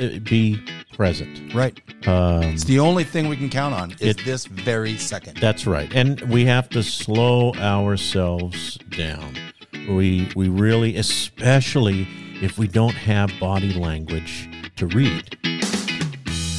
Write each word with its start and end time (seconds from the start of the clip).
uh, 0.00 0.18
be 0.20 0.60
present. 0.96 1.52
Right. 1.54 1.78
Um, 2.06 2.42
It's 2.44 2.64
the 2.64 2.78
only 2.80 3.04
thing 3.04 3.28
we 3.28 3.36
can 3.36 3.48
count 3.50 3.74
on 3.74 3.92
is 3.92 4.16
It- 4.16 4.24
this 4.24 4.46
very 4.46 4.96
second. 4.96 5.36
That's 5.38 5.66
right. 5.66 5.90
And 5.94 6.20
we 6.22 6.44
have 6.46 6.68
to 6.70 6.82
slow 6.82 7.52
ourselves 7.54 8.78
down. 8.96 9.34
We 9.88 10.28
we 10.36 10.48
really 10.48 10.96
especially 10.96 12.06
if 12.42 12.58
we 12.58 12.66
don't 12.68 12.94
have 12.94 13.30
body 13.40 13.72
language 13.74 14.48
to 14.76 14.86
read. 14.86 15.36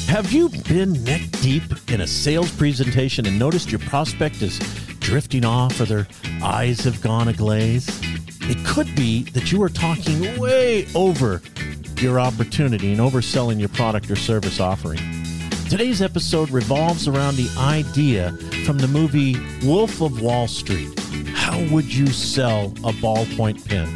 Have 0.08 0.30
you 0.32 0.50
been 0.68 0.92
neck 1.04 1.22
deep 1.40 1.62
in 1.90 2.02
a 2.02 2.06
sales 2.06 2.50
presentation 2.52 3.26
and 3.26 3.38
noticed 3.38 3.70
your 3.72 3.78
prospect 3.80 4.42
is 4.42 4.58
drifting 5.00 5.44
off 5.44 5.80
or 5.80 5.86
their 5.86 6.06
eyes 6.42 6.80
have 6.84 7.00
gone 7.00 7.28
aglaze? 7.28 7.88
It 8.42 8.62
could 8.66 8.94
be 8.94 9.22
that 9.34 9.50
you 9.52 9.62
are 9.62 9.70
talking 9.70 10.36
way 10.38 10.86
over 10.94 11.40
your 12.02 12.18
opportunity 12.18 12.90
and 12.90 13.00
overselling 13.00 13.60
your 13.60 13.68
product 13.68 14.10
or 14.10 14.16
service 14.16 14.58
offering. 14.58 14.98
Today's 15.70 16.02
episode 16.02 16.50
revolves 16.50 17.06
around 17.06 17.36
the 17.36 17.48
idea 17.56 18.32
from 18.66 18.78
the 18.78 18.88
movie 18.88 19.36
Wolf 19.64 20.02
of 20.02 20.20
Wall 20.20 20.48
Street. 20.48 20.98
How 21.28 21.62
would 21.70 21.94
you 21.94 22.08
sell 22.08 22.66
a 22.84 22.92
ballpoint 22.92 23.66
pen? 23.68 23.88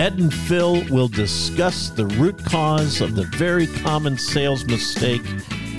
Ed 0.00 0.18
and 0.18 0.32
Phil 0.32 0.84
will 0.90 1.08
discuss 1.08 1.90
the 1.90 2.06
root 2.06 2.42
cause 2.44 3.00
of 3.00 3.14
the 3.14 3.24
very 3.24 3.66
common 3.66 4.16
sales 4.16 4.64
mistake 4.64 5.22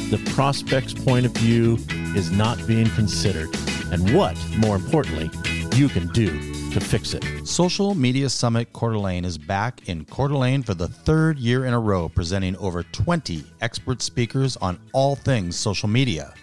the 0.10 0.22
prospect's 0.34 0.94
point 0.94 1.26
of 1.26 1.32
view 1.34 1.78
is 2.16 2.32
not 2.32 2.66
being 2.68 2.90
considered, 2.92 3.50
and 3.92 4.14
what, 4.16 4.38
more 4.58 4.76
importantly, 4.76 5.30
you 5.76 5.88
can 5.88 6.08
do 6.08 6.59
to 6.72 6.80
fix 6.80 7.14
it. 7.14 7.24
Social 7.48 7.96
Media 7.96 8.30
Summit 8.30 8.72
Coeur 8.74 8.94
d'Alene 8.94 9.26
is 9.26 9.38
back 9.38 9.90
in 9.90 10.06
Coeur 10.06 10.28
d'Alene 10.28 10.62
for 10.64 10.74
the 10.74 10.88
third 10.88 11.40
year 11.40 11.66
in 11.66 11.74
a 11.74 11.80
row, 11.80 12.10
presenting 12.10 12.56
over 12.58 12.84
20 12.84 13.44
expert 13.62 14.02
speakers 14.02 14.56
on 14.58 14.80
all 14.94 15.16
things 15.16 15.58
social 15.58 15.90
media. 15.90 16.34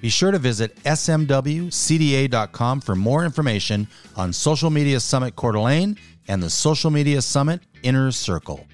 Be 0.00 0.08
sure 0.10 0.30
to 0.30 0.38
visit 0.38 0.76
smwcda.com 0.84 2.80
for 2.80 2.94
more 2.94 3.24
information 3.24 3.88
on 4.16 4.32
Social 4.32 4.70
Media 4.70 5.00
Summit 5.00 5.34
Coeur 5.34 5.52
d'Alene 5.52 5.98
and 6.28 6.42
the 6.42 6.50
Social 6.50 6.90
Media 6.90 7.20
Summit 7.22 7.60
Inner 7.82 8.12
Circle. 8.12 8.66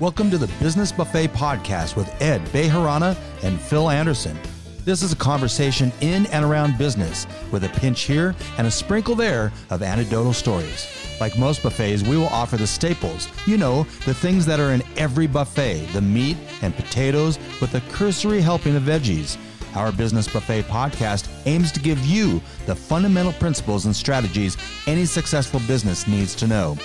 Welcome 0.00 0.30
to 0.30 0.38
the 0.38 0.48
Business 0.60 0.90
Buffet 0.92 1.28
Podcast 1.28 1.96
with 1.96 2.10
Ed 2.20 2.44
Bejarana 2.46 3.16
and 3.42 3.60
Phil 3.60 3.88
Anderson. 3.88 4.36
This 4.84 5.02
is 5.02 5.12
a 5.12 5.16
conversation 5.16 5.90
in 6.02 6.26
and 6.26 6.44
around 6.44 6.76
business 6.76 7.26
with 7.50 7.64
a 7.64 7.70
pinch 7.70 8.02
here 8.02 8.34
and 8.58 8.66
a 8.66 8.70
sprinkle 8.70 9.14
there 9.14 9.50
of 9.70 9.82
anecdotal 9.82 10.34
stories. 10.34 10.86
Like 11.18 11.38
most 11.38 11.62
buffets, 11.62 12.02
we 12.02 12.18
will 12.18 12.28
offer 12.28 12.58
the 12.58 12.66
staples, 12.66 13.28
you 13.46 13.56
know, 13.56 13.84
the 14.04 14.12
things 14.12 14.44
that 14.44 14.60
are 14.60 14.72
in 14.72 14.82
every 14.98 15.26
buffet 15.26 15.86
the 15.94 16.02
meat 16.02 16.36
and 16.60 16.76
potatoes 16.76 17.38
with 17.62 17.74
a 17.74 17.80
cursory 17.92 18.42
helping 18.42 18.76
of 18.76 18.82
veggies. 18.82 19.38
Our 19.74 19.90
Business 19.90 20.28
Buffet 20.28 20.64
podcast 20.64 21.28
aims 21.46 21.72
to 21.72 21.80
give 21.80 22.04
you 22.04 22.42
the 22.66 22.76
fundamental 22.76 23.32
principles 23.32 23.86
and 23.86 23.96
strategies 23.96 24.58
any 24.86 25.06
successful 25.06 25.60
business 25.60 26.06
needs 26.06 26.34
to 26.36 26.46
know. 26.46 26.76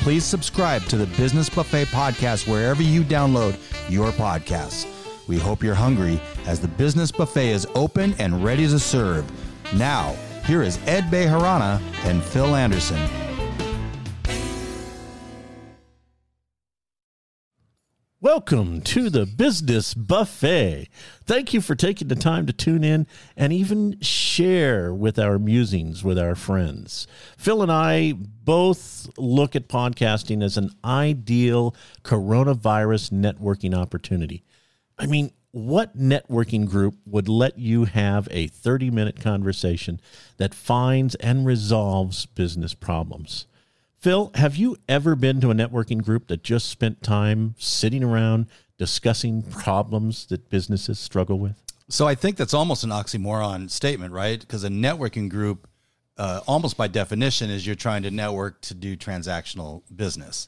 Please 0.00 0.24
subscribe 0.24 0.84
to 0.84 0.96
the 0.96 1.06
Business 1.18 1.50
Buffet 1.50 1.84
podcast 1.88 2.48
wherever 2.48 2.82
you 2.82 3.02
download 3.02 3.58
your 3.90 4.10
podcasts. 4.12 5.01
We 5.28 5.38
hope 5.38 5.62
you're 5.62 5.74
hungry 5.74 6.20
as 6.46 6.60
the 6.60 6.68
Business 6.68 7.12
Buffet 7.12 7.50
is 7.50 7.66
open 7.74 8.14
and 8.18 8.44
ready 8.44 8.66
to 8.66 8.78
serve. 8.78 9.24
Now, 9.74 10.16
here 10.46 10.62
is 10.62 10.78
Ed 10.86 11.04
Bejarana 11.04 11.80
and 12.04 12.22
Phil 12.22 12.56
Anderson. 12.56 13.00
Welcome 18.20 18.82
to 18.82 19.10
the 19.10 19.26
Business 19.26 19.94
Buffet. 19.94 20.88
Thank 21.24 21.52
you 21.52 21.60
for 21.60 21.74
taking 21.74 22.06
the 22.06 22.14
time 22.14 22.46
to 22.46 22.52
tune 22.52 22.84
in 22.84 23.06
and 23.36 23.52
even 23.52 24.00
share 24.00 24.94
with 24.94 25.18
our 25.18 25.40
musings 25.40 26.04
with 26.04 26.18
our 26.18 26.36
friends. 26.36 27.06
Phil 27.36 27.62
and 27.62 27.72
I 27.72 28.12
both 28.12 29.08
look 29.18 29.56
at 29.56 29.68
podcasting 29.68 30.42
as 30.42 30.56
an 30.56 30.70
ideal 30.84 31.74
coronavirus 32.04 33.10
networking 33.10 33.76
opportunity. 33.76 34.44
I 35.02 35.06
mean, 35.06 35.32
what 35.50 35.98
networking 35.98 36.68
group 36.68 36.94
would 37.06 37.28
let 37.28 37.58
you 37.58 37.86
have 37.86 38.28
a 38.30 38.46
30 38.46 38.88
minute 38.92 39.20
conversation 39.20 40.00
that 40.36 40.54
finds 40.54 41.16
and 41.16 41.44
resolves 41.44 42.24
business 42.26 42.72
problems? 42.72 43.48
Phil, 43.98 44.30
have 44.36 44.54
you 44.54 44.76
ever 44.88 45.16
been 45.16 45.40
to 45.40 45.50
a 45.50 45.54
networking 45.54 46.04
group 46.04 46.28
that 46.28 46.44
just 46.44 46.68
spent 46.68 47.02
time 47.02 47.56
sitting 47.58 48.04
around 48.04 48.46
discussing 48.78 49.42
problems 49.42 50.26
that 50.26 50.48
businesses 50.48 51.00
struggle 51.00 51.40
with? 51.40 51.60
So 51.88 52.06
I 52.06 52.14
think 52.14 52.36
that's 52.36 52.54
almost 52.54 52.84
an 52.84 52.90
oxymoron 52.90 53.70
statement, 53.70 54.12
right? 54.12 54.38
Because 54.38 54.62
a 54.62 54.68
networking 54.68 55.28
group, 55.28 55.66
uh, 56.16 56.42
almost 56.46 56.76
by 56.76 56.86
definition, 56.86 57.50
is 57.50 57.66
you're 57.66 57.74
trying 57.74 58.04
to 58.04 58.12
network 58.12 58.60
to 58.62 58.74
do 58.74 58.96
transactional 58.96 59.82
business. 59.94 60.46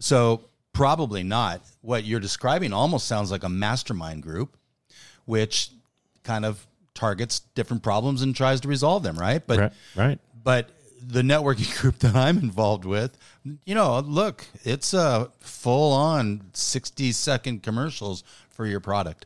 So 0.00 0.48
probably 0.76 1.22
not. 1.22 1.62
What 1.80 2.04
you're 2.04 2.20
describing 2.20 2.72
almost 2.72 3.06
sounds 3.06 3.30
like 3.30 3.44
a 3.44 3.48
mastermind 3.48 4.22
group, 4.22 4.56
which 5.24 5.70
kind 6.22 6.44
of 6.44 6.66
targets 6.94 7.40
different 7.54 7.82
problems 7.82 8.20
and 8.20 8.36
tries 8.36 8.60
to 8.60 8.68
resolve 8.68 9.02
them, 9.02 9.16
right? 9.16 9.44
But 9.46 9.58
right, 9.58 9.72
right. 9.96 10.18
but 10.44 10.70
the 11.00 11.22
networking 11.22 11.74
group 11.80 11.98
that 12.00 12.14
I'm 12.14 12.38
involved 12.38 12.84
with, 12.84 13.16
you 13.64 13.74
know, 13.74 13.98
look, 14.00 14.46
it's 14.64 14.92
a 14.92 15.30
full 15.40 15.92
on 15.92 16.50
60 16.52 17.12
second 17.12 17.62
commercials 17.62 18.22
for 18.50 18.66
your 18.66 18.80
product 18.80 19.24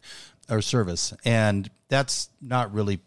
or 0.48 0.62
service. 0.62 1.12
And 1.24 1.68
that's 1.88 2.28
not 2.40 2.72
really, 2.72 3.00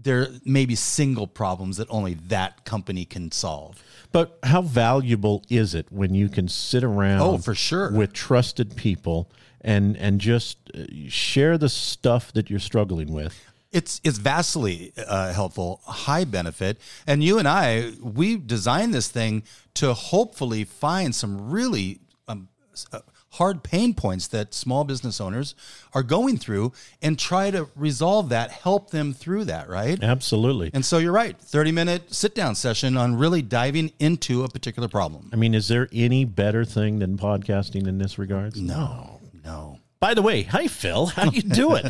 there 0.00 0.28
may 0.44 0.64
be 0.64 0.74
single 0.74 1.26
problems 1.26 1.76
that 1.78 1.88
only 1.90 2.14
that 2.28 2.64
company 2.64 3.04
can 3.04 3.32
solve. 3.32 3.82
But 4.12 4.38
how 4.42 4.62
valuable 4.62 5.44
is 5.50 5.74
it 5.74 5.86
when 5.90 6.14
you 6.14 6.28
can 6.28 6.48
sit 6.48 6.84
around 6.84 7.20
Oh, 7.20 7.38
for 7.38 7.54
sure. 7.54 7.90
with 7.92 8.12
trusted 8.12 8.76
people 8.76 9.30
and 9.60 9.96
and 9.96 10.20
just 10.20 10.58
uh, 10.74 10.84
share 11.08 11.58
the 11.58 11.68
stuff 11.68 12.32
that 12.32 12.48
you're 12.48 12.60
struggling 12.60 13.12
with? 13.12 13.34
It's 13.72 14.00
it's 14.04 14.18
vastly 14.18 14.92
uh, 14.96 15.32
helpful, 15.32 15.80
high 15.84 16.24
benefit, 16.24 16.78
and 17.06 17.22
you 17.22 17.38
and 17.38 17.46
I 17.46 17.92
we 18.00 18.36
designed 18.38 18.94
this 18.94 19.08
thing 19.10 19.42
to 19.74 19.92
hopefully 19.92 20.64
find 20.64 21.14
some 21.14 21.50
really 21.50 22.00
um, 22.28 22.48
uh, 22.92 23.00
hard 23.32 23.62
pain 23.62 23.94
points 23.94 24.26
that 24.28 24.54
small 24.54 24.84
business 24.84 25.20
owners 25.20 25.54
are 25.92 26.02
going 26.02 26.36
through, 26.38 26.72
and 27.02 27.18
try 27.18 27.50
to 27.50 27.68
resolve 27.76 28.28
that, 28.30 28.50
help 28.50 28.90
them 28.90 29.12
through 29.12 29.44
that, 29.44 29.68
right? 29.68 30.02
Absolutely. 30.02 30.70
And 30.72 30.84
so 30.84 30.98
you're 30.98 31.12
right, 31.12 31.38
thirty 31.38 31.72
minute 31.72 32.14
sit 32.14 32.34
down 32.34 32.54
session 32.54 32.96
on 32.96 33.16
really 33.16 33.42
diving 33.42 33.92
into 33.98 34.44
a 34.44 34.48
particular 34.48 34.88
problem. 34.88 35.30
I 35.32 35.36
mean, 35.36 35.54
is 35.54 35.68
there 35.68 35.88
any 35.92 36.24
better 36.24 36.64
thing 36.64 36.98
than 36.98 37.18
podcasting 37.18 37.86
in 37.86 37.98
this 37.98 38.18
regards? 38.18 38.60
No, 38.60 39.20
no, 39.44 39.78
By 40.00 40.14
the 40.14 40.22
way, 40.22 40.42
hi 40.42 40.66
Phil, 40.68 41.06
how 41.06 41.30
you 41.30 41.42
doing? 41.42 41.84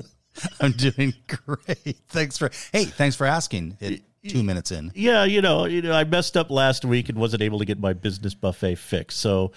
I'm 0.60 0.72
doing 0.72 1.14
great. 1.28 1.96
Thanks 2.08 2.38
for 2.38 2.50
hey, 2.72 2.84
thanks 2.84 3.16
for 3.16 3.26
asking. 3.26 3.76
It, 3.80 4.02
two 4.26 4.42
minutes 4.42 4.72
in. 4.72 4.90
yeah, 4.94 5.24
you 5.24 5.42
know, 5.42 5.66
you 5.66 5.82
know, 5.82 5.92
I 5.92 6.04
messed 6.04 6.36
up 6.36 6.50
last 6.50 6.84
week 6.84 7.08
and 7.10 7.18
wasn't 7.18 7.42
able 7.42 7.58
to 7.58 7.64
get 7.64 7.78
my 7.78 7.92
business 7.92 8.34
buffet 8.34 8.76
fixed. 8.76 9.20
So, 9.20 9.52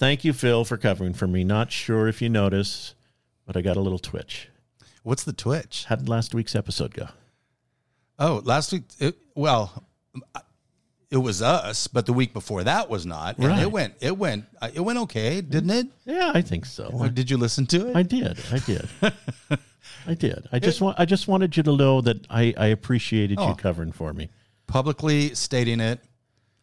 thank 0.00 0.24
you, 0.24 0.32
Phil, 0.32 0.64
for 0.64 0.76
covering 0.76 1.12
for 1.14 1.28
me. 1.28 1.44
Not 1.44 1.70
sure 1.70 2.08
if 2.08 2.20
you 2.20 2.28
noticed, 2.28 2.94
but 3.46 3.56
I 3.56 3.60
got 3.60 3.76
a 3.76 3.80
little 3.80 3.98
twitch. 3.98 4.48
What's 5.04 5.22
the 5.24 5.32
twitch? 5.32 5.84
How 5.88 5.94
did 5.96 6.08
last 6.08 6.34
week's 6.34 6.56
episode 6.56 6.92
go? 6.94 7.08
Oh, 8.18 8.42
last 8.44 8.72
week. 8.72 8.82
It, 8.98 9.16
well, 9.34 9.84
it 11.10 11.16
was 11.16 11.40
us, 11.40 11.86
but 11.86 12.04
the 12.06 12.12
week 12.12 12.32
before 12.34 12.64
that 12.64 12.90
was 12.90 13.06
not. 13.06 13.38
And 13.38 13.46
Right. 13.46 13.62
it 13.62 13.70
went. 13.72 13.94
It 14.00 14.16
went. 14.18 14.44
uh, 14.60 14.70
It 14.74 14.80
went 14.80 14.98
okay, 15.00 15.40
didn't 15.40 15.70
it? 15.70 15.86
Yeah, 16.04 16.32
I 16.34 16.42
think 16.42 16.66
so. 16.66 16.90
Or 16.92 17.08
did 17.08 17.30
you 17.30 17.36
listen 17.38 17.66
to 17.66 17.88
it? 17.88 17.96
I 17.96 18.02
did. 18.02 18.38
I 18.52 18.58
did. 18.58 18.88
I 20.06 20.14
did. 20.14 20.46
I 20.52 20.58
just 20.58 20.80
want. 20.80 21.00
I 21.00 21.04
just 21.06 21.28
wanted 21.28 21.56
you 21.56 21.62
to 21.62 21.76
know 21.76 22.00
that 22.02 22.26
I, 22.30 22.52
I 22.56 22.66
appreciated 22.66 23.38
Oh. 23.40 23.48
you 23.48 23.54
covering 23.54 23.92
for 23.92 24.12
me. 24.12 24.28
Publicly 24.66 25.34
stating 25.34 25.80
it 25.80 26.00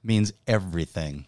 means 0.03 0.31
everything. 0.47 1.25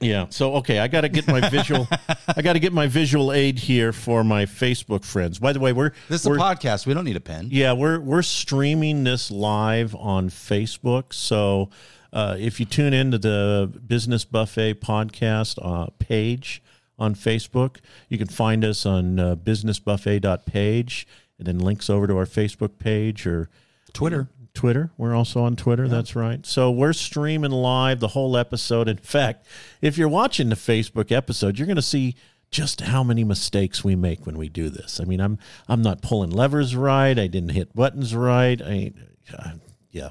Yeah. 0.00 0.26
So 0.30 0.54
okay, 0.56 0.78
I 0.78 0.88
got 0.88 1.02
to 1.02 1.08
get 1.08 1.26
my 1.26 1.48
visual. 1.48 1.88
I 2.36 2.42
got 2.42 2.54
to 2.54 2.58
get 2.58 2.72
my 2.72 2.86
visual 2.86 3.32
aid 3.32 3.58
here 3.58 3.92
for 3.92 4.24
my 4.24 4.44
Facebook 4.44 5.04
friends. 5.04 5.38
By 5.38 5.52
the 5.52 5.60
way, 5.60 5.72
we're 5.72 5.92
This 6.08 6.22
is 6.22 6.26
a 6.26 6.30
we're, 6.30 6.38
podcast. 6.38 6.86
We 6.86 6.94
don't 6.94 7.04
need 7.04 7.16
a 7.16 7.20
pen. 7.20 7.48
Yeah, 7.50 7.72
we're 7.72 8.00
we're 8.00 8.22
streaming 8.22 9.04
this 9.04 9.30
live 9.30 9.94
on 9.94 10.28
Facebook. 10.30 11.12
So 11.12 11.70
uh, 12.12 12.36
if 12.38 12.60
you 12.60 12.66
tune 12.66 12.92
into 12.92 13.18
the 13.18 13.72
Business 13.86 14.24
Buffet 14.24 14.74
podcast 14.80 15.58
uh, 15.62 15.90
page 15.98 16.62
on 16.98 17.14
Facebook, 17.14 17.78
you 18.08 18.18
can 18.18 18.28
find 18.28 18.64
us 18.64 18.86
on 18.86 19.18
uh, 19.18 19.36
businessbuffet.page 19.36 21.06
and 21.38 21.46
then 21.46 21.58
links 21.58 21.90
over 21.90 22.06
to 22.06 22.16
our 22.16 22.26
Facebook 22.26 22.78
page 22.78 23.26
or 23.26 23.48
Twitter. 23.92 24.28
Twitter. 24.54 24.90
We're 24.96 25.14
also 25.14 25.42
on 25.42 25.56
Twitter. 25.56 25.88
That's 25.88 26.14
right. 26.16 26.44
So 26.46 26.70
we're 26.70 26.92
streaming 26.92 27.50
live 27.50 28.00
the 28.00 28.08
whole 28.08 28.36
episode. 28.36 28.88
In 28.88 28.96
fact, 28.96 29.46
if 29.82 29.98
you're 29.98 30.08
watching 30.08 30.48
the 30.48 30.54
Facebook 30.56 31.10
episode, 31.12 31.58
you're 31.58 31.66
going 31.66 31.76
to 31.76 31.82
see 31.82 32.14
just 32.50 32.82
how 32.82 33.02
many 33.02 33.24
mistakes 33.24 33.82
we 33.82 33.96
make 33.96 34.26
when 34.26 34.38
we 34.38 34.48
do 34.48 34.68
this. 34.70 35.00
I 35.00 35.04
mean, 35.04 35.20
I'm 35.20 35.38
I'm 35.68 35.82
not 35.82 36.02
pulling 36.02 36.30
levers 36.30 36.76
right. 36.76 37.18
I 37.18 37.26
didn't 37.26 37.48
hit 37.50 37.74
buttons 37.74 38.14
right. 38.14 38.60
I, 38.62 38.92
uh, 39.36 39.50
yeah. 39.90 40.10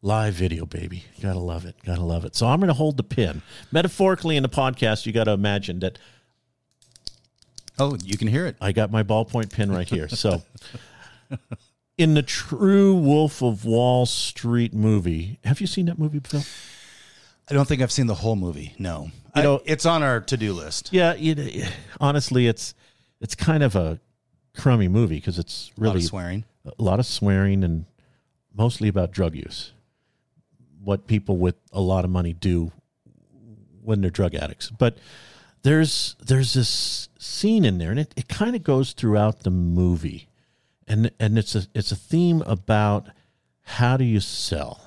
Live 0.00 0.34
video, 0.34 0.64
baby. 0.66 1.04
Gotta 1.20 1.38
love 1.38 1.64
it. 1.66 1.76
Gotta 1.84 2.02
love 2.02 2.24
it. 2.24 2.34
So 2.34 2.46
I'm 2.46 2.60
going 2.60 2.68
to 2.68 2.74
hold 2.74 2.96
the 2.96 3.02
pin. 3.02 3.42
Metaphorically, 3.72 4.36
in 4.36 4.42
the 4.42 4.48
podcast, 4.48 5.06
you 5.06 5.12
got 5.12 5.24
to 5.24 5.32
imagine 5.32 5.80
that 5.80 5.98
Oh, 7.78 7.96
you 8.04 8.16
can 8.16 8.28
hear 8.28 8.46
it. 8.46 8.56
I 8.60 8.70
got 8.72 8.92
my 8.92 9.02
ballpoint 9.02 9.52
pen 9.52 9.72
right 9.72 9.88
here. 9.88 10.08
So, 10.08 10.42
in 11.96 12.14
the 12.14 12.22
true 12.22 12.94
Wolf 12.94 13.42
of 13.42 13.64
Wall 13.64 14.06
Street 14.06 14.74
movie, 14.74 15.38
have 15.44 15.60
you 15.60 15.66
seen 15.66 15.86
that 15.86 15.98
movie, 15.98 16.20
Phil? 16.20 16.42
I 17.50 17.54
don't 17.54 17.68
think 17.68 17.82
I've 17.82 17.92
seen 17.92 18.06
the 18.06 18.14
whole 18.14 18.36
movie. 18.36 18.74
No, 18.78 19.10
You 19.36 19.42
know- 19.42 19.56
I- 19.58 19.62
it's 19.66 19.86
on 19.86 20.02
our 20.02 20.20
to 20.22 20.36
do 20.36 20.52
list. 20.52 20.90
Yeah, 20.92 21.12
it, 21.14 21.70
honestly, 22.00 22.46
it's 22.46 22.74
it's 23.20 23.34
kind 23.34 23.62
of 23.62 23.76
a 23.76 24.00
crummy 24.56 24.88
movie 24.88 25.16
because 25.16 25.38
it's 25.38 25.70
A 25.76 25.80
really 25.80 25.98
of 25.98 26.04
swearing. 26.04 26.44
a 26.64 26.82
lot 26.82 26.98
of 27.00 27.06
swearing 27.06 27.62
and 27.64 27.84
mostly 28.54 28.88
about 28.88 29.10
drug 29.12 29.34
use. 29.34 29.72
What 30.82 31.06
people 31.06 31.36
with 31.38 31.56
a 31.72 31.80
lot 31.80 32.04
of 32.04 32.10
money 32.10 32.32
do 32.32 32.72
when 33.82 34.00
they're 34.00 34.10
drug 34.10 34.34
addicts. 34.34 34.70
But 34.70 34.98
there's 35.62 36.16
there's 36.24 36.52
this 36.54 37.08
scene 37.18 37.64
in 37.64 37.78
there, 37.78 37.90
and 37.90 38.00
it, 38.00 38.12
it 38.16 38.28
kind 38.28 38.54
of 38.56 38.62
goes 38.62 38.92
throughout 38.92 39.40
the 39.44 39.50
movie, 39.50 40.28
and 40.88 41.10
and 41.20 41.38
it's 41.38 41.54
a 41.54 41.66
it's 41.74 41.92
a 41.92 41.96
theme 41.96 42.42
about 42.42 43.06
how 43.62 43.96
do 43.96 44.04
you 44.04 44.20
sell. 44.20 44.80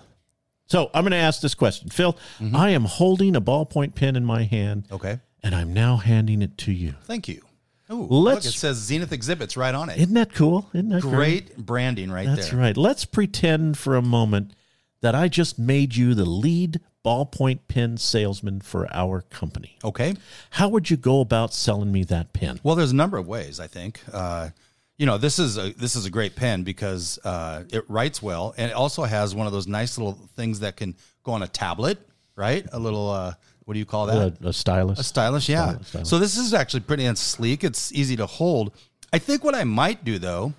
So 0.65 0.89
I'm 0.93 1.03
going 1.03 1.11
to 1.11 1.17
ask 1.17 1.39
this 1.41 1.55
question, 1.55 1.89
Phil. 1.89 2.17
I 2.53 2.71
am 2.71 2.83
holding 2.83 3.35
a 3.37 3.41
ballpoint 3.41 3.95
pen 3.95 4.17
in 4.17 4.25
my 4.25 4.43
hand, 4.43 4.85
Okay, 4.91 5.19
and 5.41 5.55
I'm 5.55 5.73
now 5.73 5.95
handing 5.97 6.41
it 6.41 6.57
to 6.59 6.71
you. 6.73 6.93
thank 7.05 7.27
you. 7.29 7.41
Oh, 7.89 8.05
look, 8.09 8.35
Let's- 8.35 8.47
it 8.47 8.51
says 8.51 8.75
Zenith 8.77 9.13
Exhibits 9.13 9.55
right 9.55 9.73
on 9.73 9.89
it. 9.89 9.97
Isn't 9.97 10.13
that 10.15 10.33
cool? 10.33 10.69
Isn't 10.73 10.89
that 10.89 11.01
great? 11.03 11.45
Great 11.55 11.57
branding 11.57 12.11
right 12.11 12.27
That's 12.27 12.49
there. 12.49 12.59
right. 12.59 12.75
Let's 12.75 13.05
pretend 13.05 13.77
for 13.77 13.95
a 13.95 14.01
moment 14.01 14.51
that 14.99 15.15
I 15.15 15.29
just 15.29 15.57
made 15.57 15.95
you 15.95 16.13
the 16.13 16.25
lead 16.25 16.81
ballpoint 17.05 17.59
pen 17.69 17.95
salesman 17.95 18.59
for 18.59 18.93
our 18.93 19.21
company. 19.21 19.77
Okay. 19.85 20.15
How 20.49 20.67
would 20.67 20.89
you 20.89 20.97
go 20.97 21.21
about 21.21 21.53
selling 21.53 21.93
me 21.93 22.03
that 22.03 22.33
pen? 22.33 22.59
Well, 22.61 22.75
there's 22.75 22.91
a 22.91 22.95
number 22.95 23.15
of 23.17 23.25
ways. 23.25 23.57
I 23.61 23.67
think. 23.67 24.01
Uh, 24.11 24.49
you 24.97 25.05
know, 25.05 25.17
this 25.17 25.39
is 25.39 25.57
a 25.57 25.71
this 25.73 25.95
is 25.95 26.05
a 26.05 26.09
great 26.09 26.35
pen 26.35 26.63
because 26.63 27.19
uh, 27.23 27.63
it 27.71 27.83
writes 27.87 28.21
well, 28.21 28.53
and 28.57 28.71
it 28.71 28.73
also 28.73 29.03
has 29.03 29.35
one 29.35 29.47
of 29.47 29.53
those 29.53 29.67
nice 29.67 29.97
little 29.97 30.17
things 30.35 30.61
that 30.61 30.75
can 30.75 30.95
go 31.23 31.33
on 31.33 31.43
a 31.43 31.47
tablet, 31.47 31.99
right? 32.35 32.65
A 32.71 32.79
little 32.79 33.09
uh, 33.09 33.33
what 33.65 33.73
do 33.73 33.79
you 33.79 33.85
call 33.85 34.07
that? 34.07 34.41
A, 34.41 34.47
a 34.47 34.53
stylus. 34.53 34.99
A 34.99 35.03
stylus, 35.03 35.47
yeah. 35.49 35.69
Stylus, 35.71 35.87
stylus. 35.87 36.09
So 36.09 36.19
this 36.19 36.37
is 36.37 36.53
actually 36.53 36.79
pretty 36.79 37.05
and 37.05 37.17
sleek. 37.17 37.63
It's 37.63 37.91
easy 37.91 38.15
to 38.15 38.25
hold. 38.25 38.73
I 39.13 39.19
think 39.19 39.43
what 39.43 39.55
I 39.55 39.65
might 39.65 40.03
do 40.03 40.17
though, 40.19 40.53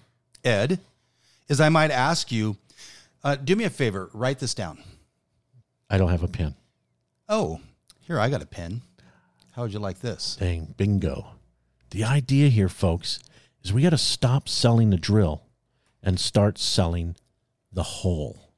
Ed, 0.45 0.79
is 1.49 1.61
I 1.61 1.71
might 1.71 1.91
ask 1.91 2.31
you, 2.31 2.57
uh, 3.25 3.37
do 3.37 3.57
me 3.57 3.65
a 3.65 3.71
favor, 3.71 4.11
write 4.13 4.39
this 4.39 4.55
down. 4.55 4.79
I 5.91 5.99
don't 5.99 6.11
have 6.11 6.23
a 6.23 6.29
pen. 6.29 6.55
Oh, 7.29 7.61
here 8.01 8.21
I 8.21 8.29
got 8.29 8.43
a 8.43 8.47
pen. 8.47 8.83
How 9.53 9.63
would 9.63 9.73
you 9.73 9.81
like 9.81 10.01
this? 10.01 10.37
Dang, 10.39 10.75
bingo. 10.77 11.33
The 11.91 12.05
idea 12.05 12.49
here, 12.49 12.69
folks, 12.69 13.19
is 13.69 13.73
we 13.75 13.83
got 13.83 13.91
to 13.91 13.99
stop 13.99 14.49
selling 14.49 14.89
the 14.89 14.97
drill 14.97 15.43
and 16.03 16.19
start 16.19 16.57
selling 16.59 17.15
the 17.71 17.83
hole. 17.83 18.51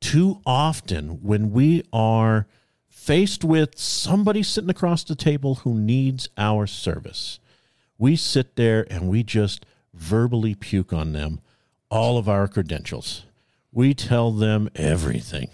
Too 0.00 0.40
often, 0.44 1.22
when 1.22 1.52
we 1.52 1.84
are 1.92 2.48
faced 2.88 3.44
with 3.44 3.78
somebody 3.78 4.42
sitting 4.42 4.70
across 4.70 5.04
the 5.04 5.14
table 5.14 5.56
who 5.56 5.74
needs 5.74 6.28
our 6.36 6.66
service, 6.66 7.38
we 7.96 8.16
sit 8.16 8.56
there 8.56 8.86
and 8.90 9.08
we 9.08 9.22
just 9.22 9.64
verbally 9.94 10.54
puke 10.54 10.92
on 10.92 11.12
them 11.12 11.40
all 11.88 12.18
of 12.18 12.28
our 12.28 12.48
credentials. 12.48 13.24
We 13.72 13.94
tell 13.94 14.32
them 14.32 14.68
everything 14.74 15.50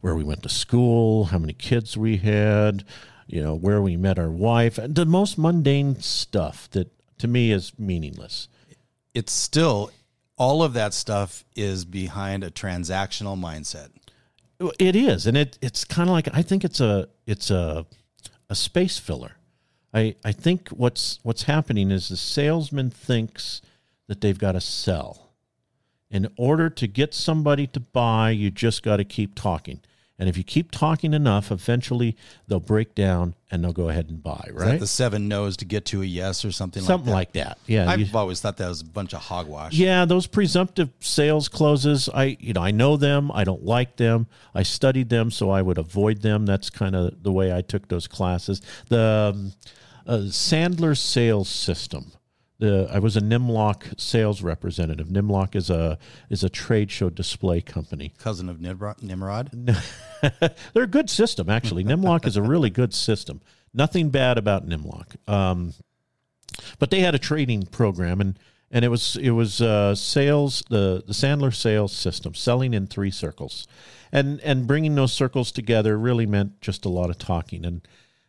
where 0.00 0.14
we 0.14 0.24
went 0.24 0.42
to 0.42 0.48
school, 0.48 1.26
how 1.26 1.38
many 1.38 1.52
kids 1.52 1.96
we 1.96 2.16
had, 2.16 2.84
you 3.28 3.42
know, 3.42 3.54
where 3.54 3.80
we 3.80 3.96
met 3.96 4.18
our 4.18 4.30
wife, 4.30 4.76
and 4.76 4.94
the 4.94 5.06
most 5.06 5.38
mundane 5.38 6.00
stuff 6.00 6.68
that 6.70 6.97
to 7.18 7.28
me 7.28 7.52
is 7.52 7.78
meaningless. 7.78 8.48
It's 9.14 9.32
still 9.32 9.90
all 10.36 10.62
of 10.62 10.72
that 10.74 10.94
stuff 10.94 11.44
is 11.56 11.84
behind 11.84 12.44
a 12.44 12.50
transactional 12.50 13.38
mindset. 13.38 13.90
It 14.78 14.96
is, 14.96 15.26
and 15.26 15.36
it 15.36 15.58
it's 15.60 15.84
kind 15.84 16.08
of 16.08 16.12
like 16.12 16.28
I 16.32 16.42
think 16.42 16.64
it's 16.64 16.80
a 16.80 17.08
it's 17.26 17.50
a 17.50 17.86
a 18.48 18.54
space 18.54 18.98
filler. 18.98 19.36
I 19.94 20.16
I 20.24 20.32
think 20.32 20.68
what's 20.70 21.20
what's 21.22 21.44
happening 21.44 21.90
is 21.90 22.08
the 22.08 22.16
salesman 22.16 22.90
thinks 22.90 23.60
that 24.08 24.20
they've 24.20 24.38
got 24.38 24.52
to 24.52 24.60
sell. 24.60 25.32
In 26.10 26.28
order 26.36 26.70
to 26.70 26.86
get 26.86 27.12
somebody 27.14 27.66
to 27.68 27.80
buy, 27.80 28.30
you 28.30 28.50
just 28.50 28.82
got 28.82 28.96
to 28.96 29.04
keep 29.04 29.34
talking. 29.34 29.80
And 30.18 30.28
if 30.28 30.36
you 30.36 30.42
keep 30.42 30.72
talking 30.72 31.14
enough, 31.14 31.52
eventually 31.52 32.16
they'll 32.48 32.58
break 32.58 32.96
down 32.96 33.34
and 33.50 33.62
they'll 33.62 33.72
go 33.72 33.88
ahead 33.88 34.08
and 34.08 34.20
buy, 34.20 34.48
right? 34.52 34.72
that 34.72 34.80
the 34.80 34.86
seven 34.86 35.28
no's 35.28 35.56
to 35.58 35.64
get 35.64 35.84
to 35.86 36.02
a 36.02 36.04
yes 36.04 36.44
or 36.44 36.50
something, 36.50 36.82
Something 36.82 37.12
like 37.12 37.28
like 37.28 37.32
that. 37.44 37.58
Yeah. 37.66 37.88
I've 37.88 38.14
always 38.16 38.40
thought 38.40 38.56
that 38.56 38.68
was 38.68 38.80
a 38.80 38.84
bunch 38.84 39.14
of 39.14 39.20
hogwash. 39.20 39.74
Yeah, 39.74 40.04
those 40.06 40.26
presumptive 40.26 40.90
sales 41.00 41.48
closes, 41.48 42.08
I 42.12 42.36
you 42.40 42.52
know, 42.52 42.62
I 42.62 42.72
know 42.72 42.96
them, 42.96 43.30
I 43.32 43.44
don't 43.44 43.64
like 43.64 43.96
them. 43.96 44.26
I 44.54 44.64
studied 44.64 45.08
them 45.08 45.30
so 45.30 45.50
I 45.50 45.62
would 45.62 45.78
avoid 45.78 46.22
them. 46.22 46.46
That's 46.46 46.68
kind 46.68 46.96
of 46.96 47.22
the 47.22 47.32
way 47.32 47.54
I 47.54 47.60
took 47.60 47.86
those 47.88 48.08
classes. 48.08 48.60
The 48.88 49.32
um, 49.34 49.52
uh, 50.06 50.18
Sandler 50.28 50.96
sales 50.96 51.48
system. 51.48 52.12
The 52.58 52.88
I 52.92 52.98
was 52.98 53.16
a 53.16 53.20
Nimlok 53.20 54.00
sales 54.00 54.42
representative. 54.42 55.06
Nimlok 55.08 55.54
is 55.54 55.70
a 55.70 55.98
is 56.28 56.42
a 56.42 56.48
trade 56.48 56.90
show 56.90 57.08
display 57.08 57.60
company. 57.60 58.12
Cousin 58.18 58.48
of 58.48 58.60
Nimrod. 58.60 59.50
They're 60.40 60.82
a 60.82 60.86
good 60.88 61.08
system, 61.08 61.48
actually. 61.48 61.84
Nimlok 61.84 62.26
is 62.26 62.36
a 62.36 62.42
really 62.42 62.70
good 62.70 62.92
system. 62.92 63.40
Nothing 63.72 64.10
bad 64.10 64.38
about 64.38 64.66
Nimlok. 64.66 65.16
Um, 65.28 65.74
but 66.78 66.90
they 66.90 67.00
had 67.00 67.14
a 67.14 67.18
trading 67.18 67.66
program, 67.66 68.20
and 68.20 68.38
and 68.70 68.84
it 68.84 68.88
was 68.88 69.16
it 69.16 69.30
was 69.30 69.60
uh, 69.60 69.94
sales 69.94 70.64
the 70.68 71.02
the 71.06 71.12
Sandler 71.12 71.54
sales 71.54 71.92
system, 71.92 72.34
selling 72.34 72.74
in 72.74 72.86
three 72.86 73.10
circles, 73.10 73.66
and 74.12 74.40
and 74.40 74.66
bringing 74.66 74.94
those 74.94 75.12
circles 75.12 75.52
together 75.52 75.98
really 75.98 76.26
meant 76.26 76.60
just 76.60 76.84
a 76.84 76.88
lot 76.88 77.10
of 77.10 77.18
talking. 77.18 77.64
And, 77.64 77.86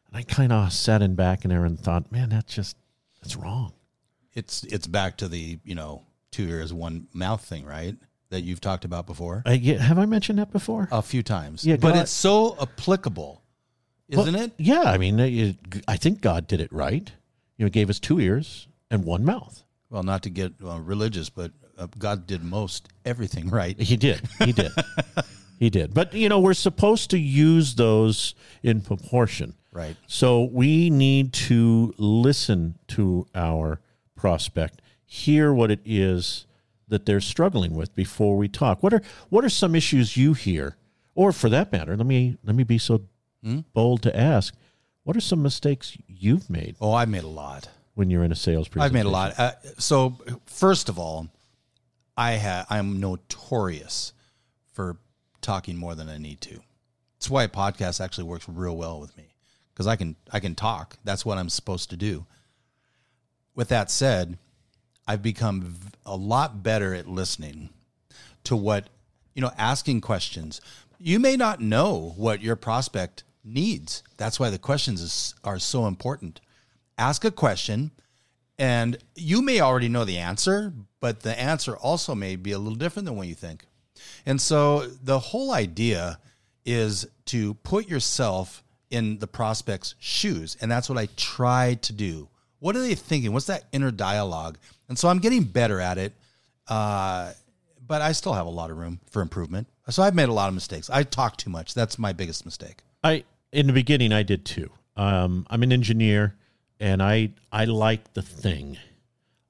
and 0.08 0.18
I 0.18 0.24
kind 0.24 0.52
of 0.52 0.72
sat 0.72 1.02
in 1.02 1.16
back 1.16 1.44
in 1.44 1.50
there 1.50 1.66
and 1.66 1.80
thought, 1.80 2.12
man, 2.12 2.30
that's 2.30 2.54
just 2.54 2.78
that's 3.22 3.36
wrong. 3.36 3.74
It's 4.34 4.64
it's 4.66 4.88
back 4.88 5.18
to 5.18 5.28
the 5.28 5.60
you 5.64 5.76
know 5.76 6.04
two 6.32 6.48
ears 6.48 6.72
one 6.74 7.08
mouth 7.14 7.44
thing, 7.44 7.66
right? 7.66 7.96
That 8.30 8.42
you've 8.42 8.62
talked 8.62 8.86
about 8.86 9.08
before 9.08 9.42
I, 9.46 9.54
yeah, 9.54 9.80
have 9.80 9.98
I 9.98 10.06
mentioned 10.06 10.38
that 10.38 10.52
before? 10.52 10.88
a 10.92 11.02
few 11.02 11.24
times. 11.24 11.66
Yeah, 11.66 11.78
but 11.78 11.94
God- 11.94 12.02
it's 12.04 12.12
so 12.12 12.56
applicable, 12.62 13.42
isn't 14.08 14.34
Well, 14.34 14.44
it? 14.44 14.52
Yeah, 14.58 14.84
I 14.84 15.00
mean, 15.00 15.20
it, 15.20 15.56
I 15.88 15.98
think 15.98 16.22
God 16.22 16.46
did 16.48 16.62
it 16.62 16.72
right. 16.72 17.12
You 17.58 17.66
know, 17.66 17.70
gave 17.70 17.90
us 17.90 18.00
two 18.00 18.20
ears 18.20 18.68
and 18.92 19.04
one 19.04 19.26
mouth. 19.26 19.64
Well, 19.90 20.04
not 20.04 20.22
to 20.24 20.30
get 20.30 20.54
uh, 20.64 20.80
religious, 20.80 21.30
but 21.32 21.52
uh, 21.76 21.88
God 21.98 22.28
did 22.28 22.44
most 22.44 22.88
everything 23.04 23.50
right. 23.62 23.80
He 23.82 23.98
did. 23.98 24.22
He 24.46 24.52
did. 24.52 24.72
he 25.60 25.72
did. 25.72 25.96
But 25.96 26.14
you 26.14 26.30
know, 26.30 26.40
we're 26.40 26.54
supposed 26.54 27.10
to 27.10 27.18
use 27.18 27.74
those 27.76 28.36
in 28.62 28.82
proportion. 28.82 29.56
Right. 29.72 29.96
So 30.06 30.44
we 30.52 30.92
need 30.92 31.34
to 31.50 31.94
listen 31.98 32.78
to 32.90 33.26
our 33.34 33.80
prospect, 34.20 34.82
hear 35.06 35.54
what 35.54 35.72
it 35.72 35.80
is 35.86 36.46
that 36.88 37.06
they're 37.06 37.22
struggling 37.22 37.76
with 37.76 37.96
before 37.96 38.36
we 38.38 38.48
talk. 38.48 38.84
What 38.84 38.94
are 38.94 39.02
what 39.30 39.44
are 39.46 39.50
some 39.50 39.76
issues 39.76 40.18
you 40.18 40.34
hear? 40.34 40.76
Or 41.16 41.32
for 41.32 41.50
that 41.50 41.72
matter, 41.72 41.96
let 41.98 42.06
me 42.06 42.38
let 42.44 42.56
me 42.56 42.64
be 42.64 42.78
so 42.78 43.02
bold 43.74 44.02
to 44.04 44.16
ask, 44.18 44.54
what 45.04 45.16
are 45.16 45.22
some 45.22 45.42
mistakes 45.42 45.98
you've 46.08 46.50
made 46.50 46.76
Oh, 46.82 46.92
I've 46.94 47.10
made 47.10 47.24
a 47.24 47.28
lot. 47.28 47.70
when 47.96 48.10
you're 48.10 48.24
in 48.24 48.32
a 48.32 48.36
sales 48.36 48.68
I've 48.78 48.92
made 48.94 49.06
a 49.06 49.10
lot. 49.10 49.40
Uh, 49.40 49.52
so 49.78 50.18
first 50.46 50.90
of 50.90 51.00
all, 51.00 51.28
I 52.18 52.38
ha- 52.38 52.66
I'm 52.70 53.00
notorious 53.00 54.14
for 54.74 54.98
talking 55.42 55.78
more 55.78 55.96
than 55.96 56.10
I 56.10 56.18
need 56.18 56.42
to. 56.42 56.60
That's 57.18 57.30
why 57.30 57.44
a 57.44 57.48
podcast 57.50 58.02
actually 58.04 58.26
works 58.26 58.48
real 58.50 58.76
well 58.76 59.00
with 59.00 59.16
me 59.18 59.36
because 59.74 59.88
I 59.88 59.96
can 59.96 60.16
I 60.32 60.40
can 60.40 60.56
talk. 60.56 60.98
That's 61.04 61.26
what 61.26 61.38
I'm 61.38 61.50
supposed 61.50 61.90
to 61.92 61.98
do. 61.98 62.26
With 63.60 63.68
that 63.68 63.92
said, 63.92 64.38
I've 65.06 65.22
become 65.22 65.76
a 66.06 66.16
lot 66.16 66.64
better 66.64 66.94
at 66.94 67.10
listening 67.10 67.68
to 68.46 68.56
what 68.56 68.88
you 69.36 69.42
know, 69.42 69.52
asking 69.58 70.00
questions. 70.00 70.62
You 70.98 71.20
may 71.20 71.36
not 71.36 71.60
know 71.60 72.14
what 72.16 72.42
your 72.42 72.56
prospect 72.56 73.26
needs. 73.44 74.02
That's 74.16 74.40
why 74.40 74.50
the 74.50 74.60
questions 74.60 75.02
is, 75.02 75.36
are 75.44 75.60
so 75.60 75.88
important. 75.88 76.40
Ask 76.98 77.26
a 77.26 77.32
question 77.32 77.92
and 78.58 78.98
you 79.14 79.42
may 79.42 79.60
already 79.60 79.90
know 79.90 80.06
the 80.06 80.20
answer, 80.20 80.72
but 81.02 81.20
the 81.20 81.38
answer 81.38 81.76
also 81.76 82.16
may 82.16 82.38
be 82.38 82.54
a 82.54 82.60
little 82.60 82.78
different 82.78 83.08
than 83.08 83.18
what 83.18 83.28
you 83.28 83.36
think. 83.36 83.66
And 84.26 84.40
so 84.40 84.88
the 85.04 85.20
whole 85.20 85.52
idea 85.52 86.20
is 86.64 87.06
to 87.26 87.56
put 87.56 87.90
yourself 87.90 88.64
in 88.90 89.20
the 89.20 89.28
prospect's 89.28 89.96
shoes. 90.00 90.56
And 90.62 90.72
that's 90.72 90.88
what 90.88 90.98
I 90.98 91.10
try 91.18 91.74
to 91.82 91.92
do. 91.92 92.30
What 92.60 92.76
are 92.76 92.82
they 92.82 92.96
thinking? 92.96 93.34
What's 93.34 93.48
that 93.48 93.66
inner 93.72 93.92
dialogue? 93.92 94.58
And 94.88 94.98
so 94.98 95.08
I'm 95.08 95.20
getting 95.20 95.44
better 95.44 95.80
at 95.80 95.98
it. 95.98 96.14
Uh, 96.68 97.32
but 97.88 98.02
I 98.02 98.12
still 98.12 98.34
have 98.34 98.46
a 98.46 98.52
lot 98.52 98.70
of 98.70 98.78
room 98.78 99.00
for 99.10 99.22
improvement. 99.22 99.68
So 99.90 100.04
I've 100.04 100.14
made 100.14 100.30
a 100.30 100.34
lot 100.34 100.48
of 100.48 100.54
mistakes. 100.54 100.90
I 100.90 101.04
talk 101.04 101.38
too 101.38 101.50
much. 101.50 101.74
That's 101.74 101.98
my 101.98 102.14
biggest 102.14 102.46
mistake. 102.46 102.84
I 103.04 103.24
in 103.52 103.68
the 103.68 103.74
beginning 103.74 104.14
I 104.14 104.24
did 104.24 104.46
too. 104.46 104.70
Um, 104.96 105.48
I'm 105.50 105.64
an 105.64 105.74
engineer, 105.74 106.36
and 106.80 107.02
I 107.02 107.32
I 107.52 107.66
like 107.66 108.14
the 108.14 108.22
thing. 108.22 108.78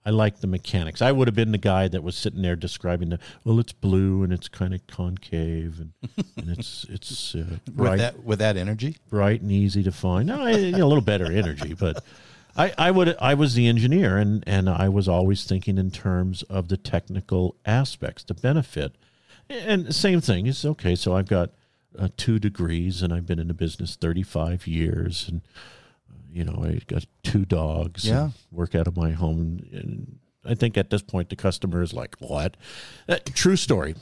I 0.06 0.12
like 0.12 0.40
the 0.40 0.48
mechanics. 0.48 1.02
I 1.02 1.12
would 1.12 1.28
have 1.28 1.36
been 1.36 1.52
the 1.52 1.58
guy 1.58 1.90
that 1.90 2.02
was 2.02 2.16
sitting 2.16 2.42
there 2.42 2.56
describing 2.56 3.10
the 3.10 3.20
well, 3.44 3.60
it's 3.60 3.74
blue 3.74 4.24
and 4.24 4.32
it's 4.32 4.48
kind 4.48 4.74
of 4.74 4.88
concave 4.88 5.80
and, 5.80 5.92
and 6.38 6.58
it's 6.58 6.86
it's 6.90 7.36
uh, 7.36 7.58
bright, 7.70 7.92
with 7.92 8.00
that 8.00 8.24
with 8.24 8.40
that 8.40 8.56
energy, 8.56 8.96
bright 9.10 9.42
and 9.42 9.52
easy 9.52 9.84
to 9.84 9.92
find. 9.92 10.28
No, 10.28 10.42
I, 10.42 10.52
you 10.52 10.72
know, 10.72 10.86
a 10.86 10.88
little 10.88 11.04
better 11.04 11.30
energy, 11.30 11.74
but 11.74 12.02
I, 12.60 12.74
I 12.78 12.92
would 12.92 13.16
I 13.20 13.34
was 13.34 13.54
the 13.56 13.68
engineer 13.68 14.18
and 14.18 14.44
and 14.46 14.70
I 14.70 14.90
was 14.90 15.08
always 15.08 15.46
thinking 15.46 15.78
in 15.78 15.92
terms 15.92 16.44
of 16.44 16.68
the 16.68 16.78
technical 16.78 17.56
aspects, 17.66 18.24
the 18.24 18.34
benefit, 18.34 18.96
and 19.50 19.94
same 19.96 20.22
thing 20.22 20.46
is 20.46 20.66
okay. 20.66 20.96
So 20.96 21.16
I've 21.16 21.28
got 21.28 21.52
uh, 21.98 22.10
two 22.18 22.38
degrees 22.38 23.02
and 23.02 23.14
I've 23.14 23.26
been 23.26 23.40
in 23.40 23.48
the 23.48 23.54
business 23.54 23.96
thirty 23.96 24.24
five 24.24 24.68
years 24.68 25.28
and 25.30 25.42
you 26.32 26.44
know, 26.44 26.64
I 26.64 26.80
got 26.88 27.06
two 27.24 27.46
dogs. 27.46 28.08
Yeah. 28.08 28.30
Work 28.52 28.76
out 28.76 28.88
of 28.88 28.96
my 28.96 29.12
home. 29.12 29.66
And 29.72 30.20
I 30.46 30.56
think 30.56 30.78
at 30.78 30.90
this 30.90 31.02
point, 31.02 31.30
the 31.30 31.36
customer 31.36 31.82
is 31.82 31.94
like, 31.94 32.16
what? 32.20 32.56
Uh, 33.08 33.18
true 33.34 33.56
story. 33.56 33.96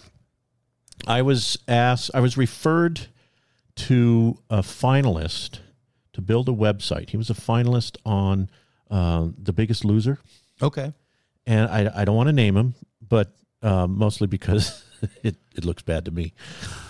I 1.06 1.22
was 1.22 1.58
asked, 1.68 2.12
I 2.14 2.20
was 2.20 2.38
referred 2.38 3.08
to 3.76 4.40
a 4.50 4.60
finalist 4.60 5.60
to 6.17 6.21
build 6.21 6.50
a 6.50 6.51
website. 6.51 7.09
He 7.09 7.17
was 7.17 7.29
a 7.29 7.33
finalist 7.33 7.97
on 8.05 8.50
uh, 8.91 9.29
The 9.41 9.53
Biggest 9.53 9.86
Loser. 9.86 10.19
Okay. 10.62 10.93
And 11.45 11.69
I, 11.69 12.01
I 12.01 12.05
don't 12.05 12.15
want 12.15 12.27
to 12.27 12.33
name 12.33 12.57
him, 12.57 12.75
but 13.07 13.33
uh, 13.63 13.88
mostly 13.88 14.27
because 14.27 14.83
it, 15.24 15.38
it 15.55 15.63
looks 15.63 15.81
bad 15.81 16.05
to 16.05 16.12
me. 16.12 16.33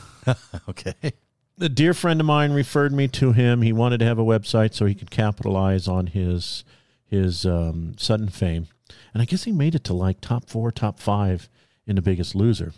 okay 0.69 1.13
a 1.59 1.69
dear 1.69 1.93
friend 1.93 2.19
of 2.19 2.25
mine 2.25 2.51
referred 2.51 2.93
me 2.93 3.07
to 3.07 3.31
him. 3.31 3.61
He 3.61 3.73
wanted 3.73 3.99
to 3.99 4.05
have 4.05 4.19
a 4.19 4.23
website 4.23 4.73
so 4.73 4.85
he 4.85 4.95
could 4.95 5.11
capitalize 5.11 5.87
on 5.87 6.07
his 6.07 6.63
his 7.05 7.45
um, 7.45 7.95
sudden 7.97 8.27
fame, 8.27 8.67
and 9.13 9.21
I 9.21 9.25
guess 9.25 9.45
he 9.45 9.51
made 9.51 9.75
it 9.75 9.83
to 9.85 9.93
like 9.93 10.19
top 10.19 10.49
four, 10.49 10.71
top 10.71 10.99
five 10.99 11.47
in 11.85 11.95
The 11.95 12.01
Biggest 12.01 12.35
Loser. 12.35 12.73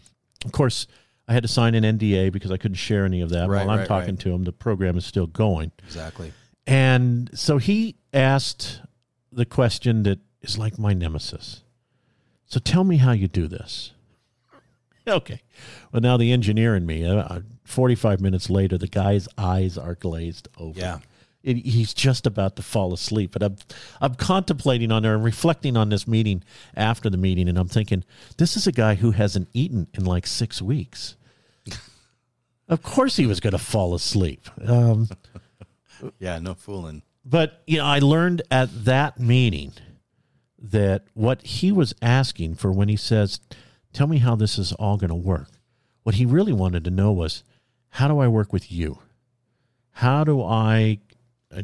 Of 0.46 0.52
course, 0.52 0.86
I 1.30 1.34
had 1.34 1.44
to 1.44 1.48
sign 1.48 1.76
an 1.76 1.84
NDA 1.84 2.32
because 2.32 2.50
I 2.50 2.58
couldn't 2.58 2.76
share 2.76 3.06
any 3.06 3.22
of 3.22 3.30
that 3.30 3.48
right, 3.48 3.60
while 3.60 3.70
I'm 3.70 3.80
right, 3.80 3.88
talking 3.88 4.16
right. 4.16 4.20
to 4.22 4.32
him. 4.32 4.46
The 4.46 4.52
program 4.52 4.98
is 4.98 5.06
still 5.06 5.28
going. 5.28 5.72
Exactly. 5.86 6.34
And 6.66 7.30
so 7.38 7.60
he 7.60 7.98
asked 8.12 8.82
the 9.32 9.46
question 9.46 10.02
that 10.04 10.20
is 10.42 10.58
like 10.58 10.80
my 10.80 10.94
nemesis. 10.94 11.64
So 12.46 12.60
tell 12.60 12.84
me 12.84 12.98
how 12.98 13.12
you 13.12 13.28
do 13.28 13.48
this. 13.48 13.94
Okay. 15.08 15.42
Well, 15.92 16.02
now 16.02 16.18
the 16.18 16.32
engineer 16.32 16.76
in 16.76 16.86
me, 16.86 17.04
uh, 17.04 17.40
45 17.64 18.22
minutes 18.22 18.48
later, 18.48 18.78
the 18.78 18.88
guy's 18.88 19.28
eyes 19.40 19.76
are 19.76 19.96
glazed 19.96 20.48
over. 20.60 20.80
Yeah. 20.80 21.00
It, 21.42 21.58
he's 21.66 21.96
just 21.96 22.28
about 22.28 22.56
to 22.58 22.62
fall 22.62 22.94
asleep. 22.94 23.32
But 23.32 23.42
I'm, 23.42 23.56
I'm 24.02 24.14
contemplating 24.14 24.92
on 24.92 25.02
there 25.02 25.16
and 25.16 25.24
reflecting 25.24 25.76
on 25.76 25.90
this 25.90 26.08
meeting 26.08 26.44
after 26.76 27.10
the 27.10 27.18
meeting, 27.18 27.50
and 27.50 27.58
I'm 27.58 27.70
thinking, 27.70 28.04
this 28.38 28.56
is 28.56 28.68
a 28.68 28.72
guy 28.72 28.96
who 28.96 29.10
hasn't 29.10 29.50
eaten 29.52 29.88
in 29.96 30.06
like 30.06 30.28
six 30.28 30.62
weeks. 30.62 31.16
Of 32.68 32.82
course 32.82 33.16
he 33.16 33.26
was 33.26 33.40
going 33.40 33.52
to 33.52 33.58
fall 33.58 33.94
asleep. 33.94 34.48
Um, 34.66 35.10
yeah, 36.20 36.40
no 36.40 36.54
fooling. 36.54 37.04
but, 37.26 37.62
you 37.68 37.78
know, 37.78 37.86
I 37.86 38.00
learned 38.00 38.42
at 38.52 38.86
that 38.86 39.20
meeting 39.20 39.74
that 40.58 41.06
what 41.14 41.42
he 41.42 41.72
was 41.72 41.94
asking 42.02 42.56
for 42.56 42.72
when 42.72 42.90
he 42.90 42.98
says, 42.98 43.40
Tell 43.92 44.08
me 44.08 44.20
how 44.20 44.36
this 44.36 44.60
is 44.60 44.72
all 44.74 44.98
going 44.98 45.10
to 45.10 45.16
work. 45.16 45.50
What 46.04 46.16
he 46.16 46.26
really 46.26 46.54
wanted 46.54 46.84
to 46.84 46.92
know 46.92 47.12
was, 47.12 47.44
how 47.90 48.08
do 48.08 48.20
I 48.20 48.28
work 48.28 48.54
with 48.54 48.72
you? 48.72 49.00
How 49.92 50.24
do 50.24 50.44
I 50.44 51.00
uh, 51.52 51.64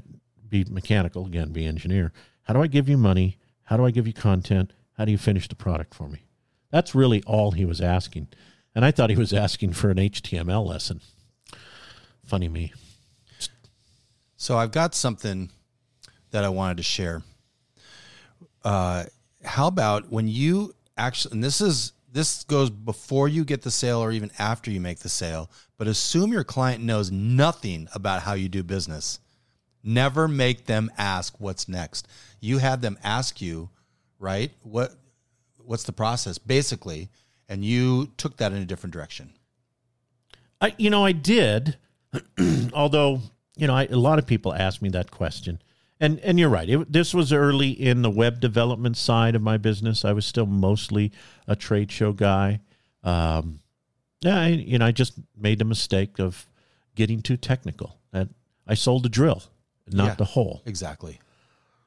be 0.49 0.65
mechanical 0.69 1.25
again, 1.25 1.51
be 1.51 1.65
engineer? 1.65 2.11
How 2.43 2.53
do 2.53 2.61
I 2.61 2.67
give 2.67 2.89
you 2.89 2.97
money? 2.97 3.37
How 3.63 3.77
do 3.77 3.85
I 3.85 3.91
give 3.91 4.07
you 4.07 4.13
content? 4.13 4.73
How 4.93 5.05
do 5.05 5.11
you 5.11 5.17
finish 5.17 5.47
the 5.47 5.55
product 5.55 5.93
for 5.93 6.07
me? 6.07 6.25
That's 6.71 6.95
really 6.95 7.21
all 7.23 7.51
he 7.51 7.65
was 7.65 7.79
asking. 7.79 8.27
And 8.75 8.83
I 8.83 8.91
thought 8.91 9.09
he 9.09 9.15
was 9.15 9.33
asking 9.33 9.73
for 9.73 9.89
an 9.89 9.97
HTML 9.97 10.67
lesson. 10.67 10.99
Funny 12.25 12.49
me. 12.49 12.73
So 14.35 14.57
I've 14.57 14.71
got 14.71 14.93
something 14.93 15.49
that 16.31 16.43
I 16.43 16.49
wanted 16.49 16.77
to 16.77 16.83
share. 16.83 17.23
Uh, 18.63 19.05
how 19.43 19.67
about 19.67 20.11
when 20.11 20.27
you 20.27 20.75
actually, 20.97 21.33
and 21.33 21.43
this 21.43 21.61
is 21.61 21.93
this 22.11 22.43
goes 22.45 22.69
before 22.69 23.27
you 23.27 23.43
get 23.43 23.61
the 23.61 23.71
sale 23.71 23.99
or 23.99 24.11
even 24.11 24.31
after 24.39 24.71
you 24.71 24.79
make 24.79 24.99
the 24.99 25.09
sale, 25.09 25.49
but 25.77 25.87
assume 25.87 26.31
your 26.31 26.45
client 26.45 26.83
knows 26.83 27.11
nothing 27.11 27.87
about 27.93 28.21
how 28.21 28.33
you 28.33 28.47
do 28.47 28.63
business. 28.63 29.19
Never 29.83 30.27
make 30.27 30.65
them 30.65 30.89
ask 30.97 31.39
what's 31.39 31.67
next. 31.67 32.07
You 32.39 32.57
have 32.57 32.81
them 32.81 32.97
ask 33.03 33.41
you, 33.41 33.69
right? 34.19 34.51
What 34.63 34.93
what's 35.57 35.83
the 35.83 35.93
process 35.93 36.37
basically, 36.37 37.09
and 37.49 37.63
you 37.63 38.07
took 38.17 38.37
that 38.37 38.51
in 38.51 38.59
a 38.61 38.65
different 38.65 38.93
direction. 38.93 39.31
I, 40.61 40.73
you 40.77 40.89
know, 40.89 41.05
I 41.05 41.11
did, 41.11 41.77
although 42.73 43.21
you 43.57 43.67
know, 43.67 43.75
I, 43.75 43.85
a 43.85 43.95
lot 43.97 44.19
of 44.19 44.25
people 44.27 44.53
ask 44.53 44.81
me 44.81 44.89
that 44.89 45.11
question, 45.11 45.61
and 45.99 46.19
and 46.19 46.39
you're 46.39 46.49
right. 46.49 46.69
It, 46.69 46.91
this 46.91 47.13
was 47.13 47.31
early 47.31 47.69
in 47.69 48.01
the 48.01 48.09
web 48.09 48.39
development 48.39 48.97
side 48.97 49.35
of 49.35 49.41
my 49.41 49.57
business. 49.57 50.03
I 50.05 50.11
was 50.13 50.25
still 50.25 50.45
mostly 50.45 51.11
a 51.47 51.55
trade 51.55 51.91
show 51.91 52.11
guy. 52.13 52.59
Um, 53.03 53.59
yeah, 54.21 54.39
I, 54.39 54.47
you 54.47 54.79
know, 54.79 54.85
I 54.87 54.91
just 54.91 55.13
made 55.37 55.59
the 55.59 55.65
mistake 55.65 56.19
of 56.19 56.47
getting 56.95 57.21
too 57.21 57.37
technical. 57.37 57.97
And 58.11 58.33
I 58.65 58.73
sold 58.73 59.03
the 59.03 59.09
drill, 59.09 59.43
not 59.91 60.05
Yeah. 60.05 60.15
the 60.15 60.25
hole. 60.25 60.63
Exactly. 60.65 61.19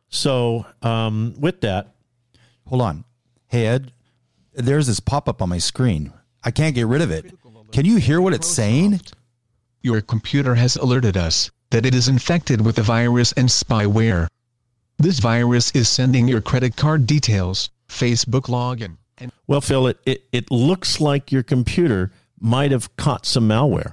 So 0.08 0.64
um, 0.82 1.34
with 1.38 1.60
that, 1.62 1.94
Hold 2.66 2.82
on. 2.82 3.04
Hey, 3.46 3.66
Ed, 3.66 3.92
there's 4.58 4.86
this 4.86 5.00
pop 5.00 5.28
up 5.28 5.40
on 5.40 5.48
my 5.48 5.58
screen. 5.58 6.12
I 6.44 6.50
can't 6.50 6.74
get 6.74 6.86
rid 6.86 7.02
of 7.02 7.10
it. 7.10 7.32
Can 7.72 7.84
you 7.84 7.96
hear 7.96 8.20
what 8.20 8.34
it's 8.34 8.46
saying? 8.46 9.00
Your 9.82 10.00
computer 10.00 10.54
has 10.54 10.76
alerted 10.76 11.16
us 11.16 11.50
that 11.70 11.86
it 11.86 11.94
is 11.94 12.08
infected 12.08 12.64
with 12.64 12.78
a 12.78 12.82
virus 12.82 13.32
and 13.32 13.48
spyware. 13.48 14.26
This 14.98 15.20
virus 15.20 15.70
is 15.72 15.88
sending 15.88 16.26
your 16.26 16.40
credit 16.40 16.76
card 16.76 17.06
details, 17.06 17.70
Facebook 17.88 18.48
login, 18.48 18.96
and 19.18 19.32
Well, 19.46 19.60
Phil, 19.60 19.88
it, 19.88 19.98
it, 20.04 20.24
it 20.32 20.50
looks 20.50 21.00
like 21.00 21.30
your 21.30 21.42
computer 21.42 22.10
might 22.40 22.70
have 22.70 22.94
caught 22.96 23.26
some 23.26 23.48
malware. 23.48 23.92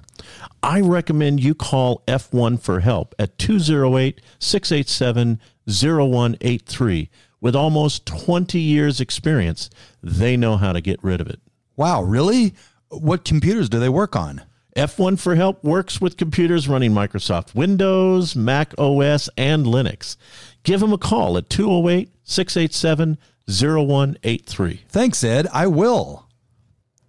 I 0.63 0.81
recommend 0.81 1.43
you 1.43 1.53
call 1.53 2.03
F1 2.07 2.59
for 2.61 2.79
help 2.79 3.13
at 3.19 3.37
208 3.37 4.21
687 4.39 5.39
0183. 5.67 7.09
With 7.45 7.55
almost 7.55 8.07
20 8.07 8.59
years' 8.59 8.99
experience, 8.99 9.69
they 10.01 10.35
know 10.35 10.57
how 10.57 10.73
to 10.73 10.81
get 10.81 11.03
rid 11.03 11.21
of 11.21 11.27
it. 11.27 11.39
Wow, 11.75 12.01
really? 12.01 12.55
What 12.89 13.23
computers 13.23 13.69
do 13.69 13.79
they 13.79 13.87
work 13.87 14.15
on? 14.15 14.41
F1 14.75 15.19
for 15.19 15.35
Help 15.35 15.63
works 15.63 16.01
with 16.01 16.17
computers 16.17 16.67
running 16.67 16.91
Microsoft 16.91 17.53
Windows, 17.53 18.35
Mac 18.35 18.73
OS, 18.79 19.29
and 19.37 19.63
Linux. 19.63 20.17
Give 20.63 20.79
them 20.79 20.91
a 20.91 20.97
call 20.97 21.37
at 21.37 21.51
208 21.51 22.09
687 22.23 23.19
0183. 23.47 24.81
Thanks, 24.89 25.23
Ed. 25.23 25.45
I 25.53 25.67
will. 25.67 26.27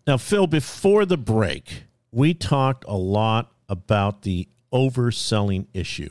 Now, 0.07 0.19
Phil, 0.19 0.47
before 0.47 1.07
the 1.07 1.17
break, 1.17 1.85
we 2.13 2.35
talked 2.35 2.85
a 2.87 2.99
lot 2.99 3.53
about 3.71 4.21
the 4.21 4.49
overselling 4.71 5.69
issue, 5.73 6.11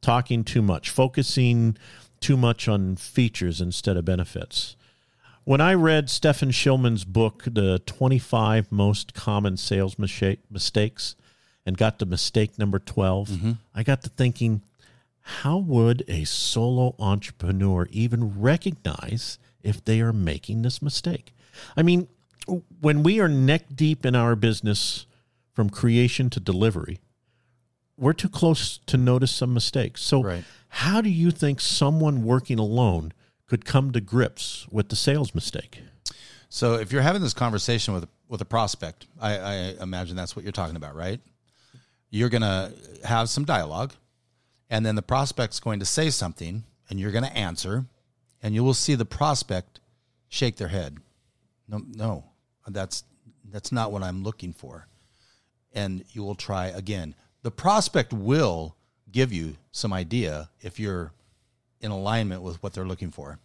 talking 0.00 0.44
too 0.44 0.62
much, 0.62 0.88
focusing 0.88 1.76
too 2.20 2.36
much 2.36 2.68
on 2.68 2.96
features 2.96 3.60
instead 3.60 3.96
of 3.96 4.04
benefits. 4.04 4.76
When 5.44 5.60
I 5.60 5.74
read 5.74 6.10
Stephan 6.10 6.50
Schiffman's 6.50 7.04
book, 7.04 7.44
The 7.46 7.78
25 7.86 8.72
Most 8.72 9.14
Common 9.14 9.56
Sales 9.56 9.96
Mistakes, 9.98 11.14
and 11.64 11.76
got 11.76 11.98
to 12.00 12.06
mistake 12.06 12.58
number 12.58 12.78
12, 12.78 13.28
mm-hmm. 13.28 13.52
I 13.74 13.82
got 13.82 14.02
to 14.02 14.10
thinking, 14.10 14.62
how 15.20 15.58
would 15.58 16.04
a 16.08 16.24
solo 16.24 16.94
entrepreneur 16.98 17.88
even 17.90 18.40
recognize 18.40 19.38
if 19.62 19.84
they 19.84 20.00
are 20.00 20.12
making 20.12 20.62
this 20.62 20.80
mistake? 20.80 21.32
I 21.76 21.82
mean, 21.82 22.08
when 22.80 23.02
we 23.02 23.20
are 23.20 23.28
neck 23.28 23.64
deep 23.74 24.06
in 24.06 24.14
our 24.14 24.36
business 24.36 25.06
from 25.52 25.70
creation 25.70 26.30
to 26.30 26.40
delivery, 26.40 27.00
we're 27.96 28.12
too 28.12 28.28
close 28.28 28.78
to 28.86 28.96
notice 28.96 29.32
some 29.32 29.54
mistakes. 29.54 30.02
So, 30.02 30.22
Right. 30.22 30.44
How 30.76 31.00
do 31.00 31.08
you 31.08 31.30
think 31.30 31.58
someone 31.58 32.22
working 32.22 32.58
alone 32.58 33.14
could 33.46 33.64
come 33.64 33.92
to 33.92 34.00
grips 34.00 34.66
with 34.70 34.90
the 34.90 34.96
sales 34.96 35.34
mistake? 35.34 35.80
So 36.50 36.74
if 36.74 36.92
you're 36.92 37.00
having 37.00 37.22
this 37.22 37.32
conversation 37.32 37.94
with 37.94 38.06
with 38.28 38.42
a 38.42 38.44
prospect, 38.44 39.06
I, 39.18 39.38
I 39.38 39.54
imagine 39.80 40.16
that's 40.16 40.36
what 40.36 40.44
you're 40.44 40.52
talking 40.52 40.76
about, 40.76 40.94
right? 40.94 41.18
You're 42.10 42.28
gonna 42.28 42.72
have 43.04 43.30
some 43.30 43.46
dialogue, 43.46 43.94
and 44.68 44.84
then 44.84 44.96
the 44.96 45.02
prospect's 45.02 45.60
going 45.60 45.80
to 45.80 45.86
say 45.86 46.10
something, 46.10 46.64
and 46.90 47.00
you're 47.00 47.10
gonna 47.12 47.28
answer, 47.28 47.86
and 48.42 48.54
you 48.54 48.62
will 48.62 48.74
see 48.74 48.94
the 48.94 49.06
prospect 49.06 49.80
shake 50.28 50.56
their 50.56 50.68
head. 50.68 50.98
No, 51.68 51.80
no, 51.94 52.24
that's 52.68 53.02
that's 53.50 53.72
not 53.72 53.92
what 53.92 54.02
I'm 54.02 54.22
looking 54.22 54.52
for. 54.52 54.88
And 55.72 56.04
you 56.10 56.22
will 56.22 56.34
try 56.34 56.66
again. 56.66 57.14
The 57.42 57.50
prospect 57.50 58.12
will 58.12 58.76
give 59.10 59.32
you 59.32 59.56
some 59.72 59.92
idea 59.92 60.50
if 60.60 60.78
you're 60.80 61.12
in 61.80 61.90
alignment 61.90 62.42
with 62.42 62.62
what 62.62 62.72
they're 62.72 62.86
looking 62.86 63.10
for. 63.10 63.38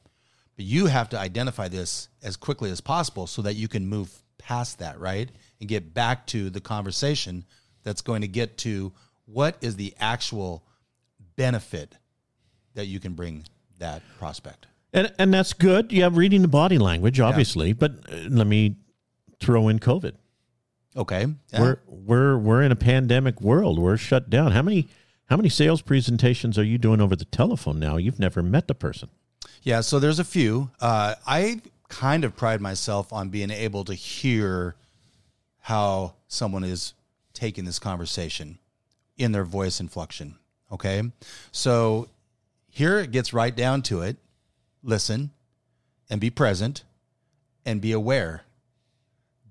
But 0.55 0.65
you 0.65 0.87
have 0.87 1.09
to 1.09 1.19
identify 1.19 1.67
this 1.67 2.09
as 2.23 2.35
quickly 2.35 2.71
as 2.71 2.81
possible 2.81 3.27
so 3.27 3.41
that 3.43 3.55
you 3.55 3.67
can 3.67 3.87
move 3.87 4.11
past 4.37 4.79
that, 4.79 4.99
right? 4.99 5.29
And 5.59 5.69
get 5.69 5.93
back 5.93 6.27
to 6.27 6.49
the 6.49 6.61
conversation 6.61 7.45
that's 7.83 8.01
going 8.01 8.21
to 8.21 8.27
get 8.27 8.57
to 8.59 8.91
what 9.25 9.57
is 9.61 9.75
the 9.75 9.93
actual 9.99 10.63
benefit 11.35 11.97
that 12.73 12.87
you 12.87 12.99
can 12.99 13.13
bring 13.13 13.45
that 13.77 14.01
prospect. 14.17 14.67
And 14.93 15.13
and 15.17 15.33
that's 15.33 15.53
good. 15.53 15.91
Yeah, 15.91 16.09
reading 16.11 16.41
the 16.41 16.47
body 16.49 16.77
language, 16.77 17.19
obviously, 17.19 17.71
but 17.73 17.91
uh, 18.11 18.15
let 18.29 18.45
me 18.45 18.75
throw 19.39 19.69
in 19.69 19.79
COVID. 19.79 20.13
Okay. 20.97 21.25
Yeah. 21.53 21.61
We're 21.61 21.77
we're 21.87 22.37
we're 22.37 22.61
in 22.61 22.71
a 22.73 22.75
pandemic 22.75 23.41
world. 23.41 23.79
We're 23.79 23.97
shut 23.97 24.29
down. 24.29 24.51
How 24.51 24.61
many 24.61 24.89
how 25.31 25.37
many 25.37 25.47
sales 25.47 25.81
presentations 25.81 26.59
are 26.59 26.63
you 26.65 26.77
doing 26.77 26.99
over 26.99 27.15
the 27.15 27.23
telephone 27.23 27.79
now? 27.79 27.95
You've 27.95 28.19
never 28.19 28.43
met 28.43 28.67
the 28.67 28.75
person. 28.75 29.07
Yeah, 29.63 29.79
so 29.79 29.97
there's 29.97 30.19
a 30.19 30.25
few. 30.25 30.71
Uh, 30.81 31.15
I 31.25 31.61
kind 31.87 32.25
of 32.25 32.35
pride 32.35 32.59
myself 32.59 33.13
on 33.13 33.29
being 33.29 33.49
able 33.49 33.85
to 33.85 33.93
hear 33.93 34.75
how 35.59 36.15
someone 36.27 36.65
is 36.65 36.95
taking 37.33 37.63
this 37.63 37.79
conversation 37.79 38.59
in 39.15 39.31
their 39.31 39.45
voice 39.45 39.79
inflection. 39.79 40.35
Okay. 40.69 41.01
So 41.53 42.09
here 42.67 42.99
it 42.99 43.11
gets 43.11 43.31
right 43.31 43.55
down 43.55 43.83
to 43.83 44.01
it 44.01 44.17
listen 44.83 45.31
and 46.09 46.19
be 46.19 46.29
present 46.29 46.83
and 47.65 47.79
be 47.79 47.93
aware. 47.93 48.43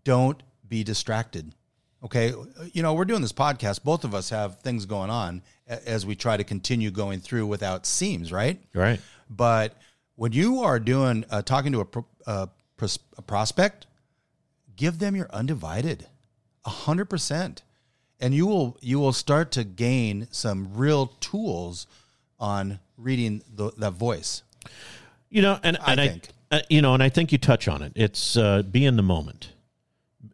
Don't 0.05 0.43
be 0.69 0.85
distracted. 0.85 1.55
Okay. 2.03 2.33
You 2.73 2.83
know, 2.83 2.95
we're 2.95 3.05
doing 3.05 3.23
this 3.23 3.33
podcast. 3.33 3.85
Both 3.85 4.05
of 4.05 4.15
us 4.15 4.31
have 4.31 4.61
things 4.61 4.87
going 4.87 5.11
on 5.11 5.43
as 5.67 6.07
we 6.07 6.17
try 6.17 6.37
to 6.37 6.45
continue 6.45 6.91
going 6.91 7.21
through 7.21 7.47
without 7.47 7.87
seams, 7.87 8.33
right? 8.33 8.61
Right. 8.75 9.01
But 9.29 9.77
when 10.17 10.33
you 10.33 10.61
are 10.63 10.79
doing 10.81 11.25
uh, 11.31 11.43
talking 11.43 11.73
to 11.73 11.81
a, 11.81 11.85
pro, 11.85 12.07
uh, 12.27 12.47
pros- 12.77 12.99
a 13.19 13.23
prospect, 13.23 13.87
give 14.77 14.99
them 14.99 15.15
your 15.15 15.29
undivided, 15.31 16.07
a 16.65 16.71
hundred 16.71 17.07
percent, 17.07 17.63
and 18.19 18.35
you 18.35 18.47
will 18.47 18.77
you 18.81 18.99
will 18.99 19.13
start 19.13 19.51
to 19.53 19.65
gain 19.65 20.27
some 20.31 20.75
real 20.75 21.09
tools 21.21 21.87
on 22.39 22.81
reading 22.97 23.43
the, 23.55 23.71
that 23.79 23.93
voice. 23.93 24.43
You 25.29 25.43
know, 25.43 25.61
and, 25.63 25.77
I 25.83 25.93
and 25.93 26.01
I, 26.01 26.09
think. 26.09 26.29
uh, 26.51 26.61
you 26.69 26.83
know, 26.83 26.95
and 26.95 27.03
I 27.03 27.09
think 27.09 27.31
you 27.31 27.39
touch 27.39 27.69
on 27.69 27.83
it. 27.83 27.93
It's 27.95 28.37
uh, 28.37 28.63
be 28.63 28.85
in 28.85 28.97
the 28.97 29.03
moment, 29.03 29.53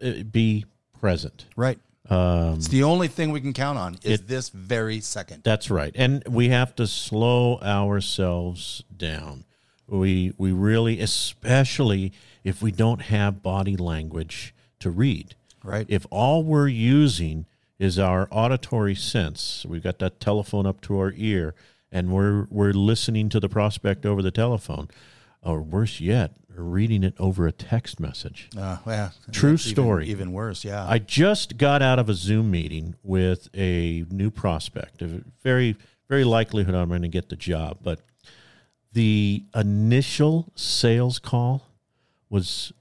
Uh, 0.03 0.23
be 0.23 0.65
present. 1.01 1.47
Right. 1.57 1.79
Um, 2.09 2.55
It's 2.55 2.69
the 2.69 2.85
only 2.85 3.09
thing 3.09 3.33
we 3.33 3.41
can 3.41 3.53
count 3.53 3.79
on 3.79 3.95
is 4.05 4.21
It- 4.21 4.29
this 4.29 4.49
very 4.51 5.01
second. 5.01 5.43
That's 5.43 5.71
right, 5.71 5.93
and 5.97 6.23
we 6.29 6.49
have 6.51 6.75
to 6.77 6.87
slow 6.87 7.59
ourselves 7.61 8.85
down. 8.97 9.45
We 9.89 10.33
we 10.39 10.53
really, 10.53 11.01
especially 11.01 12.13
if 12.45 12.63
we 12.63 12.71
don't 12.73 13.03
have 13.03 13.43
body 13.43 13.77
language 13.77 14.55
to 14.81 14.91
read. 14.91 15.35
Right. 15.65 15.87
If 15.89 16.07
all 16.11 16.45
we're 16.45 16.69
using 16.69 17.47
is 17.79 17.99
our 17.99 18.29
auditory 18.31 18.95
sense, 18.95 19.67
we've 19.69 19.83
got 19.83 19.99
that 19.99 20.21
telephone 20.21 20.65
up 20.67 20.81
to 20.83 20.99
our 20.99 21.13
ear, 21.17 21.55
and 21.91 22.11
we're 22.13 22.47
we're 22.51 22.73
listening 22.73 23.29
to 23.31 23.41
the 23.41 23.49
prospect 23.49 24.07
over 24.07 24.23
the 24.23 24.31
telephone, 24.31 24.89
or 25.43 25.61
worse 25.61 26.01
yet, 26.01 26.33
reading 26.65 27.03
it 27.05 27.15
over 27.19 27.47
a 27.47 27.53
text 27.53 27.99
message. 28.01 28.49
Uh, 28.57 28.79
yeah, 28.87 29.11
True 29.33 29.53
that's 29.53 29.67
even- 29.67 29.75
story. 29.75 30.07
Even, 30.09 30.33
worse. 30.33 30.65
Yeah. 30.65 30.87
I 30.87 30.99
just 30.99 31.57
got 31.59 31.83
out 31.83 31.99
of 31.99 32.09
a 32.09 32.15
Zoom 32.15 32.51
meeting 32.51 32.95
with 33.03 33.49
a 33.55 34.05
new 34.11 34.31
prospect. 34.31 35.03
Very, 35.43 35.77
very 36.09 36.25
likelihood 36.25 36.75
I'm 36.75 36.89
going 36.89 37.03
to 37.03 37.09
get 37.09 37.29
the 37.29 37.37
job, 37.37 37.79
but 37.83 38.01
the 38.93 39.45
initial 39.55 40.53
sales 40.55 41.19
call 41.19 41.67
was 42.31 42.73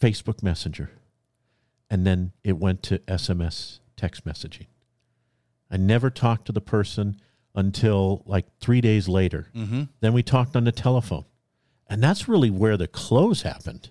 Facebook 0.00 0.42
Messenger, 0.42 0.90
and 1.88 2.06
then 2.06 2.32
it 2.42 2.58
went 2.58 2.82
to 2.84 2.98
SMS 3.00 3.78
text 3.96 4.24
messaging. 4.24 4.66
I 5.70 5.76
never 5.76 6.10
talked 6.10 6.46
to 6.46 6.52
the 6.52 6.60
person 6.60 7.20
until 7.54 8.22
like 8.26 8.46
three 8.60 8.80
days 8.80 9.08
later. 9.08 9.48
mm-hmm. 9.54 9.84
Then 10.00 10.12
we 10.12 10.22
talked 10.22 10.56
on 10.56 10.64
the 10.64 10.72
telephone, 10.72 11.24
and 11.92 12.02
that's 12.02 12.26
really 12.26 12.48
where 12.48 12.78
the 12.78 12.88
close 12.88 13.42
happened. 13.42 13.90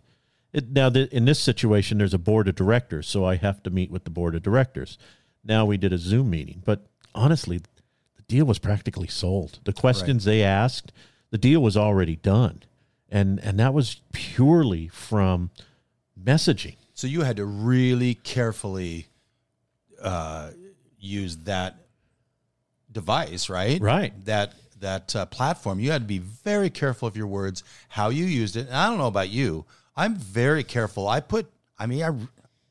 It, 0.52 0.72
now, 0.72 0.90
the, 0.90 1.08
in 1.16 1.26
this 1.26 1.40
situation, 1.40 2.00
there's 2.00 2.16
a 2.16 2.18
board 2.18 2.48
of 2.48 2.56
directors, 2.56 3.08
so 3.08 3.26
I 3.26 3.36
have 3.36 3.62
to 3.62 3.70
meet 3.70 3.92
with 3.92 4.06
the 4.06 4.10
board 4.10 4.34
of 4.34 4.42
directors. 4.42 4.98
Now 5.44 5.68
we 5.68 5.78
did 5.78 5.94
a 5.94 6.00
Zoom 6.00 6.32
meeting, 6.32 6.64
but 6.66 6.88
honestly, 7.14 7.60
the 7.60 8.24
deal 8.28 8.46
was 8.46 8.58
practically 8.58 9.08
sold. 9.08 9.60
The 9.66 9.72
questions 9.72 10.26
they 10.26 10.42
asked, 10.42 10.92
the 11.30 11.38
deal 11.38 11.62
was 11.62 11.78
already 11.78 12.16
done, 12.16 12.64
and 13.08 13.40
and 13.40 13.60
that 13.60 13.74
was 13.74 14.02
purely 14.14 14.88
from 14.88 15.52
messaging. 16.22 16.78
So 16.96 17.06
you 17.06 17.22
had 17.22 17.38
to 17.38 17.46
really 17.46 18.16
carefully 18.16 19.08
uh, 20.02 20.52
use 21.00 21.38
that 21.38 21.76
device, 22.92 23.48
right? 23.48 23.80
Right. 23.80 24.26
That 24.26 24.54
that 24.82 25.16
uh, 25.16 25.26
platform. 25.28 25.80
You 25.80 25.92
had 25.92 26.02
to 26.02 26.08
be 26.08 26.20
very 26.20 26.70
careful 26.70 27.08
of 27.08 27.16
your 27.16 27.28
words, 27.28 27.64
how 27.90 28.10
you 28.10 28.26
used 28.26 28.56
it. 28.56 28.68
And 28.68 28.76
I 28.76 28.88
don't 28.90 28.98
know 28.98 29.08
about 29.08 29.30
you. 29.30 29.66
I'm 29.96 30.16
very 30.16 30.64
careful. 30.64 31.08
I 31.08 31.20
put. 31.20 31.52
I 31.80 31.86
mean, 31.86 32.04
I. 32.04 32.12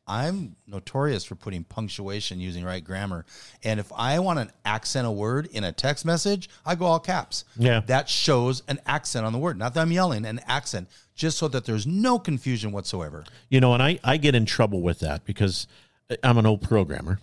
I'm 0.07 0.57
notorious 0.67 1.23
for 1.23 1.37
putting 1.37 1.63
punctuation 1.63 2.41
using 2.41 2.65
right 2.65 2.83
grammar. 2.83 3.25
And 3.63 3.79
if 3.79 3.93
I 3.95 4.19
want 4.19 4.41
to 4.41 4.53
accent 4.65 5.07
a 5.07 5.11
word 5.11 5.49
in 5.53 5.63
a 5.63 5.71
text 5.71 6.05
message, 6.05 6.51
I 6.67 6.75
go 6.75 6.87
all 6.87 6.99
caps. 6.99 7.45
Yeah. 7.57 7.83
That 7.87 8.09
shows 8.09 8.65
an 8.67 8.81
accent 8.87 9.25
on 9.25 9.33
the 9.33 9.39
word. 9.39 9.57
Not 9.57 9.75
that 9.75 9.83
I'm 9.83 9.93
yelling, 9.93 10.25
an 10.27 10.41
accent, 10.49 10.89
just 11.15 11.39
so 11.39 11.47
that 11.47 11.65
there's 11.65 11.87
no 11.87 12.19
confusion 12.19 12.73
whatsoever. 12.73 13.23
You 13.51 13.61
know, 13.61 13.73
and 13.73 13.81
I, 13.81 14.01
I 14.03 14.17
get 14.17 14.35
in 14.35 14.47
trouble 14.47 14.83
with 14.83 14.99
that 14.99 15.25
because 15.25 15.69
I'm 16.25 16.39
an 16.39 16.47
old 16.47 16.63
programmer. 16.63 17.21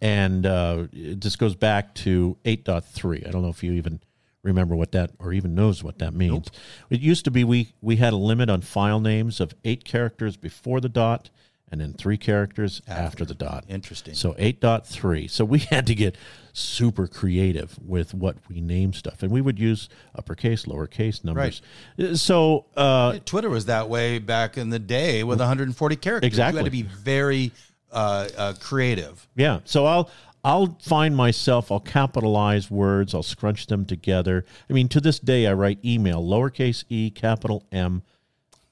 And 0.00 0.46
uh, 0.46 0.86
this 0.92 1.36
goes 1.36 1.54
back 1.54 1.94
to 1.96 2.36
8.3. 2.44 3.26
I 3.26 3.30
don't 3.30 3.42
know 3.42 3.48
if 3.48 3.62
you 3.62 3.72
even 3.72 4.00
remember 4.46 4.74
what 4.76 4.92
that 4.92 5.10
or 5.18 5.32
even 5.32 5.54
knows 5.54 5.82
what 5.82 5.98
that 5.98 6.14
means. 6.14 6.50
It 6.88 7.00
used 7.00 7.24
to 7.24 7.30
be 7.30 7.44
we, 7.44 7.72
we 7.80 7.96
had 7.96 8.12
a 8.12 8.16
limit 8.16 8.48
on 8.48 8.62
file 8.62 9.00
names 9.00 9.40
of 9.40 9.54
eight 9.64 9.84
characters 9.84 10.36
before 10.36 10.80
the 10.80 10.88
dot 10.88 11.30
and 11.70 11.80
then 11.80 11.92
three 11.92 12.16
characters 12.16 12.80
after, 12.86 13.24
the 13.24 13.34
dot. 13.34 13.64
Interesting. 13.68 14.14
So 14.14 14.34
8.3. 14.34 15.28
So 15.28 15.44
we 15.44 15.58
had 15.70 15.86
to 15.88 15.94
get 15.94 16.16
super 16.52 17.08
creative 17.08 17.76
with 17.84 18.14
what 18.14 18.36
we 18.48 18.60
name 18.60 18.92
stuff. 18.92 19.22
And 19.22 19.32
we 19.32 19.40
would 19.40 19.58
use 19.58 19.88
uppercase, 20.14 20.64
lowercase 20.66 21.24
numbers. 21.24 21.62
Right. 21.98 22.16
So 22.16 22.66
uh, 22.76 23.18
Twitter 23.24 23.50
was 23.50 23.66
that 23.66 23.88
way 23.88 24.20
back 24.20 24.56
in 24.56 24.70
the 24.70 24.78
day 24.78 25.24
with 25.24 25.40
140 25.40 25.96
characters. 25.96 26.26
Exactly. 26.26 26.60
You 26.60 26.64
had 26.64 26.64
to 26.66 26.70
be 26.70 26.82
very 26.82 27.52
uh, 27.90 28.28
uh, 28.36 28.54
creative. 28.60 29.26
Yeah. 29.34 29.60
So 29.64 29.86
I'll 29.86 30.10
I'll 30.46 30.78
find 30.80 31.16
myself. 31.16 31.72
I'll 31.72 31.80
capitalize 31.80 32.70
words. 32.70 33.14
I'll 33.14 33.24
scrunch 33.24 33.66
them 33.66 33.84
together. 33.84 34.44
I 34.70 34.72
mean, 34.72 34.86
to 34.90 35.00
this 35.00 35.18
day, 35.18 35.48
I 35.48 35.52
write 35.54 35.84
email 35.84 36.22
lowercase 36.22 36.84
e, 36.88 37.10
capital 37.10 37.64
M. 37.72 38.02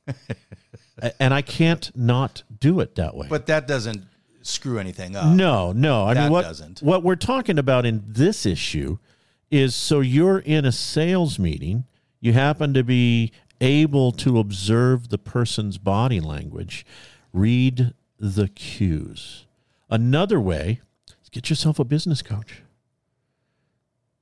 and 1.19 1.35
I 1.35 1.43
can't 1.43 1.91
not 1.97 2.45
do 2.61 2.79
it 2.79 2.95
that 2.95 3.17
way. 3.17 3.27
But 3.29 3.47
that 3.47 3.67
doesn't 3.67 4.05
screw 4.43 4.79
anything 4.79 5.17
up. 5.17 5.27
no, 5.35 5.73
no. 5.73 6.05
I 6.05 6.15
That 6.15 6.23
mean, 6.25 6.33
what 6.33 6.43
doesn't. 6.43 6.79
what 6.81 7.03
we're 7.03 7.17
talking 7.17 7.59
about 7.59 7.85
in 7.85 8.05
this 8.07 8.47
issue 8.47 8.99
is 9.51 9.75
so 9.75 9.99
you're 9.99 10.39
in 10.39 10.65
a 10.65 10.73
sales 10.73 11.41
meeting. 11.41 11.87
You 12.21 12.35
happen 12.35 12.73
to 12.75 12.85
be 12.85 13.33
able 13.61 14.13
to 14.13 14.39
observe 14.39 15.09
the 15.09 15.19
person's 15.19 15.79
body 15.79 16.21
language, 16.21 16.87
read 17.33 17.95
the 18.21 18.47
cues. 18.49 19.47
Another 19.91 20.41
way 20.41 20.81
get 21.35 21.51
yourself 21.51 21.79
a 21.79 21.85
business 21.85 22.23
coach. 22.23 22.63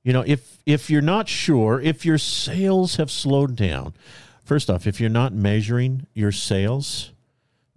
You 0.03 0.11
know, 0.11 0.23
if 0.27 0.57
if 0.65 0.89
you're 0.89 1.01
not 1.01 1.29
sure, 1.29 1.79
if 1.79 2.05
your 2.05 2.17
sales 2.17 2.97
have 2.97 3.09
slowed 3.09 3.55
down, 3.55 3.93
first 4.43 4.69
off, 4.69 4.85
if 4.85 4.99
you're 4.99 5.09
not 5.09 5.31
measuring 5.31 6.07
your 6.13 6.33
sales, 6.33 7.11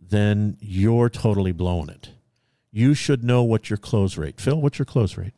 then 0.01 0.57
you're 0.61 1.09
totally 1.09 1.53
blowing 1.53 1.89
it. 1.89 2.11
You 2.73 2.95
should 2.95 3.23
know 3.23 3.45
what 3.45 3.71
your 3.71 3.77
close 3.77 4.17
rate. 4.17 4.41
Phil, 4.41 4.61
what's 4.61 4.79
your 4.79 4.87
close 4.87 5.17
rate? 5.17 5.35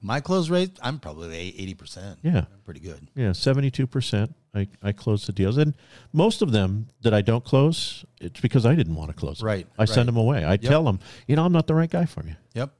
My 0.00 0.20
close 0.20 0.50
rate, 0.50 0.78
I'm 0.82 0.98
probably 0.98 1.36
eighty 1.36 1.74
percent. 1.74 2.18
Yeah. 2.22 2.46
pretty 2.64 2.80
good. 2.80 3.08
Yeah, 3.14 3.32
seventy-two 3.32 3.86
percent. 3.86 4.34
I 4.54 4.68
I 4.82 4.92
close 4.92 5.26
the 5.26 5.32
deals, 5.32 5.58
and 5.58 5.74
most 6.12 6.42
of 6.42 6.50
them 6.50 6.88
that 7.02 7.12
I 7.12 7.20
don't 7.22 7.44
close, 7.44 8.04
it's 8.20 8.40
because 8.40 8.64
I 8.66 8.74
didn't 8.74 8.94
want 8.94 9.10
to 9.10 9.16
close. 9.16 9.38
them. 9.38 9.46
Right, 9.46 9.66
I 9.78 9.84
send 9.84 10.08
them 10.08 10.16
away. 10.16 10.46
I 10.46 10.56
tell 10.56 10.84
them, 10.84 10.98
you 11.26 11.36
know, 11.36 11.44
I'm 11.44 11.52
not 11.52 11.66
the 11.66 11.74
right 11.74 11.90
guy 11.90 12.06
for 12.06 12.24
you. 12.24 12.34
Yep. 12.54 12.72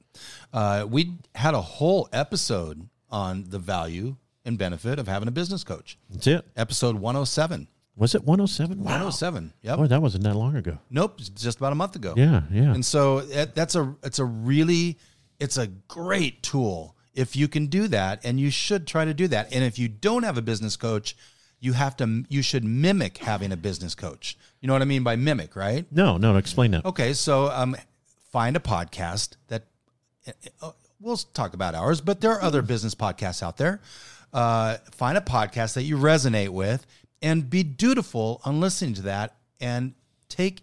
Uh, 0.51 0.85
we 0.89 1.15
had 1.35 1.53
a 1.53 1.61
whole 1.61 2.09
episode 2.13 2.87
on 3.09 3.45
the 3.49 3.59
value 3.59 4.15
and 4.45 4.57
benefit 4.57 4.99
of 4.99 5.07
having 5.07 5.27
a 5.27 5.31
business 5.31 5.63
coach. 5.63 5.97
That's 6.09 6.27
it. 6.27 6.45
Episode 6.55 6.95
107. 6.95 7.67
Was 7.95 8.15
it 8.15 8.23
107? 8.23 8.79
Wow. 8.79 8.85
107. 8.85 9.53
Yep. 9.61 9.79
Oh, 9.79 9.87
that 9.87 10.01
wasn't 10.01 10.23
that 10.23 10.35
long 10.35 10.55
ago. 10.55 10.79
Nope, 10.89 11.19
just 11.35 11.57
about 11.59 11.71
a 11.71 11.75
month 11.75 11.95
ago. 11.95 12.13
Yeah, 12.17 12.41
yeah. 12.51 12.73
And 12.73 12.83
so 12.83 13.21
that, 13.21 13.53
that's 13.53 13.75
a 13.75 13.95
it's 14.03 14.17
a 14.19 14.25
really 14.25 14.97
it's 15.39 15.57
a 15.57 15.67
great 15.67 16.41
tool 16.41 16.95
if 17.13 17.35
you 17.35 17.47
can 17.47 17.67
do 17.67 17.87
that 17.89 18.21
and 18.25 18.39
you 18.39 18.49
should 18.49 18.87
try 18.87 19.05
to 19.05 19.13
do 19.13 19.27
that. 19.27 19.53
And 19.53 19.63
if 19.63 19.77
you 19.77 19.87
don't 19.87 20.23
have 20.23 20.39
a 20.39 20.41
business 20.41 20.75
coach, 20.75 21.15
you 21.59 21.73
have 21.73 21.95
to 21.97 22.23
you 22.29 22.41
should 22.41 22.63
mimic 22.63 23.19
having 23.19 23.51
a 23.51 23.57
business 23.57 23.93
coach. 23.93 24.37
You 24.59 24.67
know 24.67 24.73
what 24.73 24.81
I 24.81 24.85
mean 24.85 25.03
by 25.03 25.15
mimic, 25.15 25.55
right? 25.55 25.85
no, 25.91 26.17
no. 26.17 26.35
Explain 26.37 26.71
that. 26.71 26.85
Okay, 26.85 27.13
so 27.13 27.51
um 27.51 27.75
find 28.31 28.55
a 28.55 28.59
podcast 28.59 29.35
that 29.49 29.65
Uh, 30.27 30.31
uh, 30.61 30.71
we'll 30.99 31.17
talk 31.17 31.53
about 31.53 31.75
ours, 31.75 32.01
but 32.01 32.21
there 32.21 32.31
are 32.31 32.41
other 32.41 32.61
hmm. 32.61 32.67
business 32.67 32.95
podcasts 32.95 33.43
out 33.43 33.57
there. 33.57 33.81
Uh, 34.31 34.77
find 34.91 35.17
a 35.17 35.21
podcast 35.21 35.75
that 35.75 35.83
you 35.83 35.97
resonate 35.97 36.49
with 36.49 36.85
and 37.21 37.49
be 37.49 37.63
dutiful 37.63 38.41
on 38.43 38.59
listening 38.59 38.95
to 38.95 39.03
that 39.03 39.35
and 39.61 39.93
take 40.27 40.59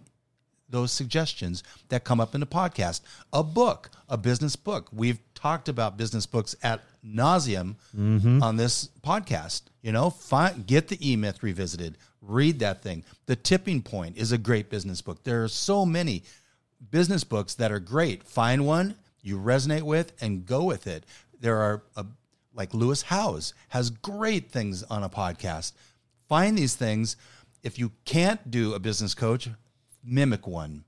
those 0.69 0.93
suggestions 0.93 1.63
that 1.89 2.05
come 2.05 2.21
up 2.21 2.35
in 2.35 2.41
the 2.41 2.47
podcast. 2.47 3.01
A 3.33 3.43
book, 3.43 3.91
a 4.09 4.17
business 4.17 4.57
book. 4.57 4.89
We've 4.93 5.19
talked 5.35 5.69
about 5.69 5.97
business 5.97 6.27
books 6.27 6.55
at 6.63 6.81
nauseum 7.05 7.77
mm-hmm. 7.97 8.43
on 8.43 8.57
this 8.57 8.89
podcast. 9.03 9.63
You 9.83 9.93
know, 9.93 10.11
find 10.11 10.67
get 10.67 10.89
the 10.89 10.99
E 11.07 11.17
Myth 11.17 11.43
revisited, 11.43 11.97
read 12.21 12.59
that 12.61 12.83
thing. 12.83 13.05
The 13.27 13.37
Tipping 13.37 13.83
Point 13.83 14.17
is 14.17 14.33
a 14.33 14.39
great 14.39 14.71
business 14.71 15.01
book. 15.01 15.25
There 15.25 15.43
are 15.43 15.49
so 15.49 15.87
many 15.87 16.23
business 16.91 17.25
books 17.25 17.55
that 17.55 17.73
are 17.73 17.81
great. 17.81 18.23
Find 18.23 18.67
one 18.67 18.95
you 19.23 19.39
resonate 19.39 19.83
with 19.83 20.13
and 20.21 20.47
go 20.47 20.65
with 20.65 20.87
it. 20.87 21.05
There 21.41 21.59
are 21.59 21.83
uh 21.97 22.05
like 22.55 22.75
Lewis 22.75 23.03
Howes 23.03 23.55
has 23.69 23.91
great 23.91 24.51
things 24.51 24.83
on 24.85 25.03
a 25.03 25.09
podcast. 25.09 25.73
Find 26.29 26.59
these 26.59 26.75
things. 26.75 27.17
If 27.63 27.79
you 27.79 27.93
can't 28.05 28.51
do 28.51 28.75
a 28.75 28.79
business 28.79 29.15
coach, 29.15 29.49
mimic 30.03 30.47
one. 30.47 30.85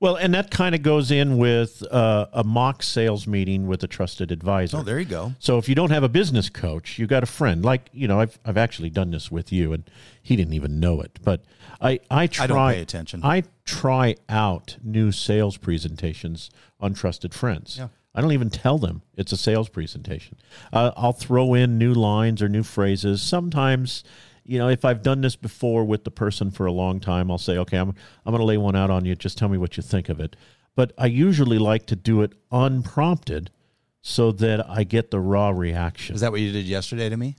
Well, 0.00 0.14
and 0.14 0.32
that 0.34 0.52
kind 0.52 0.76
of 0.76 0.82
goes 0.82 1.10
in 1.10 1.38
with 1.38 1.82
uh, 1.90 2.26
a 2.32 2.44
mock 2.44 2.84
sales 2.84 3.26
meeting 3.26 3.66
with 3.66 3.82
a 3.82 3.88
trusted 3.88 4.30
advisor. 4.30 4.78
Oh, 4.78 4.82
there 4.82 5.00
you 5.00 5.04
go. 5.04 5.32
So 5.40 5.58
if 5.58 5.68
you 5.68 5.74
don't 5.74 5.90
have 5.90 6.04
a 6.04 6.08
business 6.08 6.48
coach, 6.48 7.00
you 7.00 7.08
got 7.08 7.24
a 7.24 7.26
friend. 7.26 7.64
Like 7.64 7.90
you 7.92 8.06
know, 8.06 8.20
I've 8.20 8.38
I've 8.44 8.56
actually 8.56 8.90
done 8.90 9.10
this 9.10 9.30
with 9.30 9.52
you, 9.52 9.72
and 9.72 9.90
he 10.22 10.36
didn't 10.36 10.54
even 10.54 10.78
know 10.78 11.00
it. 11.00 11.18
But 11.22 11.44
I 11.80 11.98
I 12.10 12.28
try. 12.28 12.46
don't 12.46 12.72
pay 12.74 12.80
attention. 12.80 13.20
I 13.24 13.42
try 13.64 14.14
out 14.28 14.76
new 14.84 15.10
sales 15.10 15.56
presentations 15.56 16.50
on 16.78 16.94
trusted 16.94 17.34
friends. 17.34 17.76
Yeah. 17.78 17.88
I 18.14 18.20
don't 18.20 18.32
even 18.32 18.50
tell 18.50 18.78
them 18.78 19.02
it's 19.16 19.32
a 19.32 19.36
sales 19.36 19.68
presentation. 19.68 20.38
Uh, 20.72 20.92
I'll 20.96 21.12
throw 21.12 21.54
in 21.54 21.78
new 21.78 21.92
lines 21.92 22.40
or 22.42 22.48
new 22.48 22.62
phrases. 22.62 23.20
Sometimes, 23.22 24.02
you 24.48 24.58
know, 24.58 24.68
if 24.68 24.84
I've 24.84 25.02
done 25.02 25.20
this 25.20 25.36
before 25.36 25.84
with 25.84 26.04
the 26.04 26.10
person 26.10 26.50
for 26.50 26.64
a 26.66 26.72
long 26.72 27.00
time, 27.00 27.30
I'll 27.30 27.38
say, 27.38 27.58
okay, 27.58 27.76
I'm, 27.76 27.90
I'm 28.24 28.32
going 28.32 28.40
to 28.40 28.46
lay 28.46 28.56
one 28.56 28.74
out 28.74 28.90
on 28.90 29.04
you. 29.04 29.14
Just 29.14 29.36
tell 29.36 29.48
me 29.48 29.58
what 29.58 29.76
you 29.76 29.82
think 29.82 30.08
of 30.08 30.20
it. 30.20 30.36
But 30.74 30.92
I 30.96 31.06
usually 31.06 31.58
like 31.58 31.86
to 31.86 31.96
do 31.96 32.22
it 32.22 32.32
unprompted 32.50 33.50
so 34.00 34.32
that 34.32 34.68
I 34.68 34.84
get 34.84 35.10
the 35.10 35.20
raw 35.20 35.50
reaction. 35.50 36.14
Is 36.14 36.22
that 36.22 36.32
what 36.32 36.40
you 36.40 36.50
did 36.50 36.64
yesterday 36.64 37.08
to 37.10 37.16
me? 37.16 37.36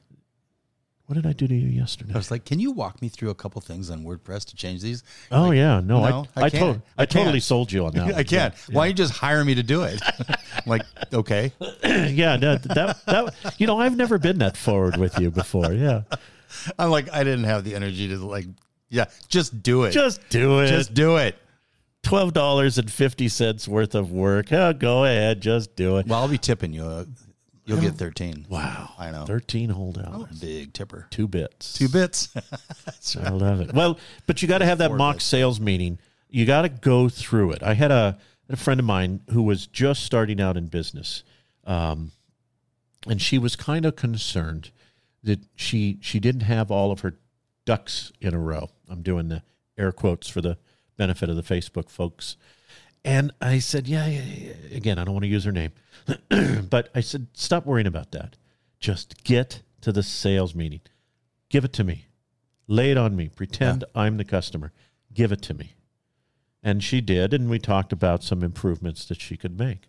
what 1.09 1.15
did 1.15 1.25
I 1.25 1.33
do 1.33 1.47
to 1.47 1.55
you 1.55 1.67
yesterday? 1.69 2.13
I 2.13 2.17
was 2.17 2.29
like, 2.29 2.45
"Can 2.45 2.59
you 2.59 2.69
walk 2.69 3.01
me 3.01 3.09
through 3.09 3.31
a 3.31 3.33
couple 3.33 3.59
things 3.61 3.89
on 3.89 4.03
WordPress 4.03 4.45
to 4.45 4.55
change 4.55 4.83
these?" 4.83 5.01
oh, 5.31 5.45
Like, 5.47 5.57
yeah. 5.57 5.79
No, 5.79 6.07
no, 6.07 6.27
I, 6.35 6.41
I 6.41 6.45
I, 6.45 6.49
can't. 6.51 6.77
to- 6.77 6.91
I, 6.99 7.01
I 7.01 7.05
totally 7.07 7.39
sold 7.39 7.71
you 7.71 7.87
on 7.87 7.93
that. 7.93 8.13
I 8.15 8.23
can't. 8.23 8.53
Why 8.71 8.83
don't 8.83 8.89
you 8.89 8.93
just 8.93 9.13
hire 9.13 9.43
me 9.43 9.55
to 9.55 9.63
do 9.63 9.81
it? 9.83 9.99
Like, 10.65 10.83
okay. 11.11 11.51
yeah, 11.83 12.35
that, 12.37 12.61
that, 12.63 13.33
you 13.57 13.65
know, 13.65 13.79
I've 13.79 13.95
never 13.95 14.19
been 14.19 14.39
that 14.39 14.55
forward 14.57 14.97
with 14.97 15.17
you 15.17 15.31
before. 15.31 15.71
Yeah. 15.71 16.01
I'm 16.79 16.89
like, 16.89 17.11
I 17.13 17.23
didn't 17.23 17.45
have 17.45 17.63
the 17.63 17.75
energy 17.75 18.07
to 18.09 18.17
like, 18.17 18.45
yeah, 18.89 19.05
just 19.27 19.61
do 19.63 19.83
it. 19.83 19.91
Just 19.91 20.27
do 20.29 20.59
it. 20.59 20.67
just 20.67 20.93
do 20.93 21.17
it. 21.17 21.35
twelve 22.03 22.33
dollars 22.33 22.77
and 22.77 22.91
fifty 22.91 23.27
cents 23.27 23.67
worth 23.67 23.95
of 23.95 24.11
work. 24.11 24.51
Oh, 24.51 24.73
go 24.73 25.05
ahead, 25.05 25.41
just 25.41 25.75
do 25.75 25.97
it. 25.97 26.07
Well, 26.07 26.19
I'll 26.21 26.27
be 26.27 26.37
tipping 26.37 26.73
you. 26.73 26.83
Uh, 26.83 27.05
you'll 27.65 27.79
get 27.81 27.93
13. 27.95 28.47
Wow, 28.49 28.89
I 28.97 29.11
know. 29.11 29.25
thirteen 29.25 29.69
whole 29.69 29.91
dollars, 29.91 30.39
Big 30.39 30.73
tipper. 30.73 31.05
two 31.11 31.27
bits, 31.27 31.73
Two 31.73 31.87
bits. 31.87 32.29
I 33.21 33.29
love 33.29 33.61
it. 33.61 33.73
Well, 33.73 33.99
but 34.25 34.41
you 34.41 34.47
got 34.47 34.57
to 34.59 34.65
have 34.65 34.79
that 34.79 34.89
Four 34.89 34.97
mock 34.97 35.15
bits. 35.17 35.25
sales 35.25 35.59
meeting. 35.59 35.99
You 36.31 36.45
got 36.47 36.63
to 36.63 36.69
go 36.69 37.09
through 37.09 37.51
it. 37.51 37.61
I 37.63 37.73
had 37.75 37.91
a, 37.91 38.17
a 38.49 38.55
friend 38.55 38.79
of 38.79 38.85
mine 38.87 39.21
who 39.31 39.43
was 39.43 39.67
just 39.67 40.03
starting 40.03 40.41
out 40.41 40.57
in 40.57 40.65
business, 40.67 41.23
um, 41.65 42.11
and 43.07 43.21
she 43.21 43.37
was 43.37 43.55
kind 43.55 43.85
of 43.85 43.95
concerned 43.95 44.71
that 45.23 45.39
she 45.55 45.97
she 46.01 46.19
didn't 46.19 46.41
have 46.41 46.71
all 46.71 46.91
of 46.91 47.01
her 47.01 47.15
ducks 47.65 48.11
in 48.19 48.33
a 48.33 48.39
row. 48.39 48.69
I'm 48.89 49.01
doing 49.01 49.29
the 49.29 49.43
air 49.77 49.91
quotes 49.91 50.27
for 50.27 50.41
the 50.41 50.57
benefit 50.97 51.29
of 51.29 51.35
the 51.35 51.43
Facebook 51.43 51.89
folks. 51.89 52.35
And 53.05 53.31
I 53.39 53.59
said, 53.59 53.87
yeah, 53.87 54.07
yeah, 54.07 54.21
yeah. 54.21 54.75
again, 54.75 54.99
I 54.99 55.05
don't 55.05 55.13
want 55.13 55.23
to 55.23 55.29
use 55.29 55.45
her 55.45 55.51
name, 55.51 55.71
but 56.69 56.89
I 56.93 56.99
said, 56.99 57.27
stop 57.33 57.65
worrying 57.65 57.87
about 57.87 58.11
that. 58.11 58.35
Just 58.79 59.23
get 59.23 59.61
to 59.81 59.91
the 59.91 60.03
sales 60.03 60.53
meeting. 60.53 60.81
Give 61.49 61.63
it 61.63 61.73
to 61.73 61.83
me. 61.83 62.07
Lay 62.67 62.91
it 62.91 62.97
on 62.97 63.15
me. 63.15 63.29
Pretend 63.29 63.85
I'm 63.95 64.17
the 64.17 64.25
customer. 64.25 64.71
Give 65.13 65.31
it 65.31 65.41
to 65.43 65.53
me. 65.53 65.73
And 66.61 66.83
she 66.83 66.99
did, 66.99 67.33
and 67.33 67.49
we 67.49 67.57
talked 67.57 67.93
about 67.93 68.21
some 68.21 68.43
improvements 68.43 69.05
that 69.05 69.21
she 69.21 69.37
could 69.37 69.57
make. 69.57 69.87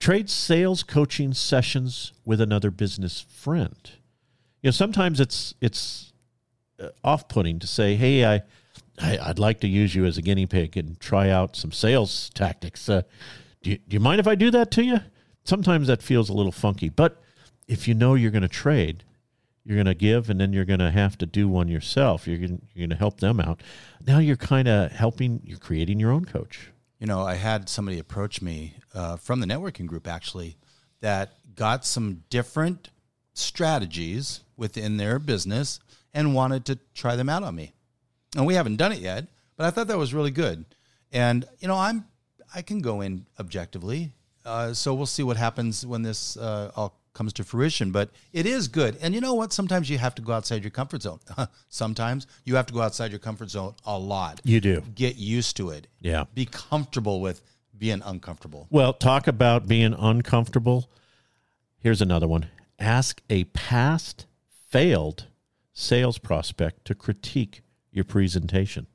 Trade 0.00 0.30
sales 0.30 0.82
coaching 0.82 1.34
sessions 1.34 2.12
with 2.24 2.40
another 2.40 2.70
business 2.70 3.20
friend. 3.20 3.90
You 4.62 4.68
know, 4.68 4.72
sometimes 4.72 5.20
it's 5.20 5.54
it's 5.60 6.14
uh, 6.82 6.88
off-putting 7.04 7.58
to 7.58 7.66
say, 7.66 7.96
"Hey, 7.96 8.24
I, 8.24 8.42
I 8.98 9.18
I'd 9.18 9.38
like 9.38 9.60
to 9.60 9.68
use 9.68 9.94
you 9.94 10.06
as 10.06 10.16
a 10.16 10.22
guinea 10.22 10.46
pig 10.46 10.76
and 10.78 10.98
try 11.00 11.28
out 11.28 11.54
some 11.54 11.70
sales 11.70 12.30
tactics. 12.32 12.88
Uh, 12.88 13.02
do 13.62 13.72
you, 13.72 13.76
do 13.76 13.94
you 13.94 14.00
mind 14.00 14.20
if 14.20 14.26
I 14.26 14.34
do 14.34 14.50
that 14.50 14.70
to 14.72 14.82
you?" 14.82 15.00
Sometimes 15.44 15.88
that 15.88 16.02
feels 16.02 16.30
a 16.30 16.34
little 16.34 16.52
funky, 16.52 16.88
but 16.88 17.22
if 17.68 17.86
you 17.86 17.94
know 17.94 18.14
you're 18.14 18.30
going 18.30 18.42
to 18.42 18.48
trade, 18.48 19.04
you're 19.64 19.76
going 19.76 19.86
to 19.86 19.94
give, 19.94 20.30
and 20.30 20.40
then 20.40 20.52
you're 20.52 20.64
going 20.64 20.80
to 20.80 20.90
have 20.90 21.18
to 21.18 21.26
do 21.26 21.46
one 21.46 21.68
yourself. 21.68 22.26
You're 22.26 22.38
going 22.38 22.90
to 22.90 22.96
help 22.96 23.20
them 23.20 23.38
out. 23.38 23.62
Now 24.06 24.18
you're 24.18 24.36
kind 24.36 24.66
of 24.66 24.92
helping. 24.92 25.42
You're 25.44 25.58
creating 25.58 26.00
your 26.00 26.10
own 26.10 26.24
coach. 26.24 26.70
You 27.00 27.06
know, 27.06 27.22
I 27.22 27.34
had 27.34 27.70
somebody 27.70 27.98
approach 27.98 28.42
me 28.42 28.74
uh, 28.94 29.16
from 29.16 29.40
the 29.40 29.46
networking 29.46 29.86
group 29.86 30.06
actually 30.06 30.56
that 31.00 31.32
got 31.54 31.86
some 31.86 32.24
different 32.28 32.90
strategies 33.32 34.40
within 34.56 34.98
their 34.98 35.18
business 35.18 35.80
and 36.12 36.34
wanted 36.34 36.66
to 36.66 36.78
try 36.94 37.16
them 37.16 37.30
out 37.30 37.42
on 37.42 37.54
me. 37.54 37.72
And 38.36 38.44
we 38.44 38.54
haven't 38.54 38.76
done 38.76 38.92
it 38.92 38.98
yet, 38.98 39.26
but 39.56 39.66
I 39.66 39.70
thought 39.70 39.88
that 39.88 39.96
was 39.96 40.12
really 40.12 40.30
good. 40.30 40.66
And 41.10 41.46
you 41.58 41.68
know, 41.68 41.76
I'm 41.76 42.04
I 42.54 42.60
can 42.60 42.80
go 42.80 43.00
in 43.00 43.24
objectively, 43.38 44.12
uh, 44.44 44.74
so 44.74 44.92
we'll 44.92 45.06
see 45.06 45.22
what 45.22 45.36
happens 45.38 45.86
when 45.86 46.02
this 46.02 46.36
uh, 46.36 46.70
all 46.76 46.99
comes 47.20 47.34
to 47.34 47.44
fruition. 47.44 47.90
But 47.90 48.08
it 48.32 48.46
is 48.46 48.66
good. 48.66 48.96
And 49.02 49.14
you 49.14 49.20
know 49.20 49.34
what? 49.34 49.52
Sometimes 49.52 49.90
you 49.90 49.98
have 49.98 50.14
to 50.14 50.22
go 50.22 50.32
outside 50.32 50.62
your 50.64 50.70
comfort 50.70 51.02
zone. 51.02 51.18
Sometimes 51.68 52.26
you 52.46 52.56
have 52.56 52.64
to 52.64 52.72
go 52.72 52.80
outside 52.80 53.10
your 53.10 53.18
comfort 53.20 53.50
zone 53.50 53.74
a 53.84 53.98
lot 53.98 54.40
You 54.42 54.58
do. 54.58 54.82
get 54.94 55.16
used 55.16 55.58
to 55.58 55.68
it. 55.68 55.86
Yeah. 56.00 56.24
Be 56.32 56.46
comfortable 56.46 57.20
with 57.20 57.42
being 57.76 58.00
uncomfortable. 58.06 58.68
Well, 58.70 58.94
talk 58.94 59.26
about 59.26 59.68
being 59.68 59.92
uncomfortable. 59.92 60.90
Here's 61.78 62.00
another 62.00 62.26
one. 62.26 62.46
Ask 62.78 63.20
a 63.28 63.44
past 63.44 64.24
failed 64.70 65.26
sales 65.74 66.16
prospect 66.16 66.86
to 66.86 66.94
critique 66.94 67.60
your 67.92 68.04
presentation. 68.04 68.86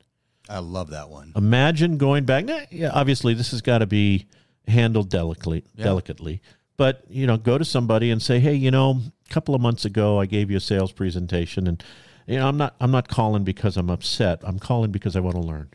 I 0.48 0.58
love 0.58 0.90
that 0.90 1.10
one. 1.10 1.32
Imagine 1.36 1.96
going 1.96 2.24
back. 2.24 2.46
Yeah, 2.72 2.90
obviously, 2.92 3.34
this 3.34 3.52
has 3.52 3.62
got 3.62 3.78
to 3.78 3.86
be 3.86 4.26
handled 4.66 5.10
delicately. 5.10 5.62
Delicately, 5.76 6.40
but 6.76 7.04
you 7.08 7.26
know, 7.26 7.36
go 7.36 7.58
to 7.58 7.64
somebody 7.64 8.10
and 8.10 8.22
say, 8.22 8.40
"Hey, 8.40 8.54
you 8.54 8.70
know, 8.70 9.00
a 9.28 9.32
couple 9.32 9.54
of 9.54 9.60
months 9.60 9.84
ago, 9.84 10.20
I 10.20 10.26
gave 10.26 10.50
you 10.50 10.56
a 10.56 10.60
sales 10.60 10.92
presentation, 10.92 11.66
and 11.66 11.82
you 12.26 12.38
know, 12.38 12.48
I'm 12.48 12.56
not, 12.56 12.74
I'm 12.80 12.90
not 12.90 13.08
calling 13.08 13.44
because 13.44 13.76
I'm 13.76 13.90
upset. 13.90 14.40
I'm 14.42 14.58
calling 14.58 14.90
because 14.90 15.16
I 15.16 15.20
want 15.20 15.36
to 15.36 15.42
learn. 15.42 15.70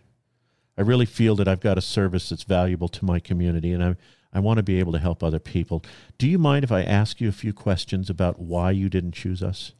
I 0.78 0.82
really 0.82 1.06
feel 1.06 1.36
that 1.36 1.48
I've 1.48 1.60
got 1.60 1.78
a 1.78 1.82
service 1.82 2.30
that's 2.30 2.44
valuable 2.44 2.88
to 2.90 3.06
my 3.06 3.20
community, 3.20 3.72
and 3.72 3.84
I, 3.84 3.96
I 4.34 4.40
want 4.40 4.58
to 4.58 4.64
be 4.64 4.80
able 4.80 4.92
to 4.94 5.00
help 5.00 5.24
other 5.24 5.40
people. 5.40 5.84
Do 6.18 6.28
you 6.28 6.38
mind 6.38 6.64
if 6.64 6.72
I 6.72 6.82
ask 6.82 7.22
you 7.22 7.30
a 7.30 7.34
few 7.34 7.54
questions 7.54 8.10
about 8.10 8.40
why 8.40 8.72
you 8.72 8.90
didn't 8.90 9.14
choose 9.14 9.44
us, 9.44 9.74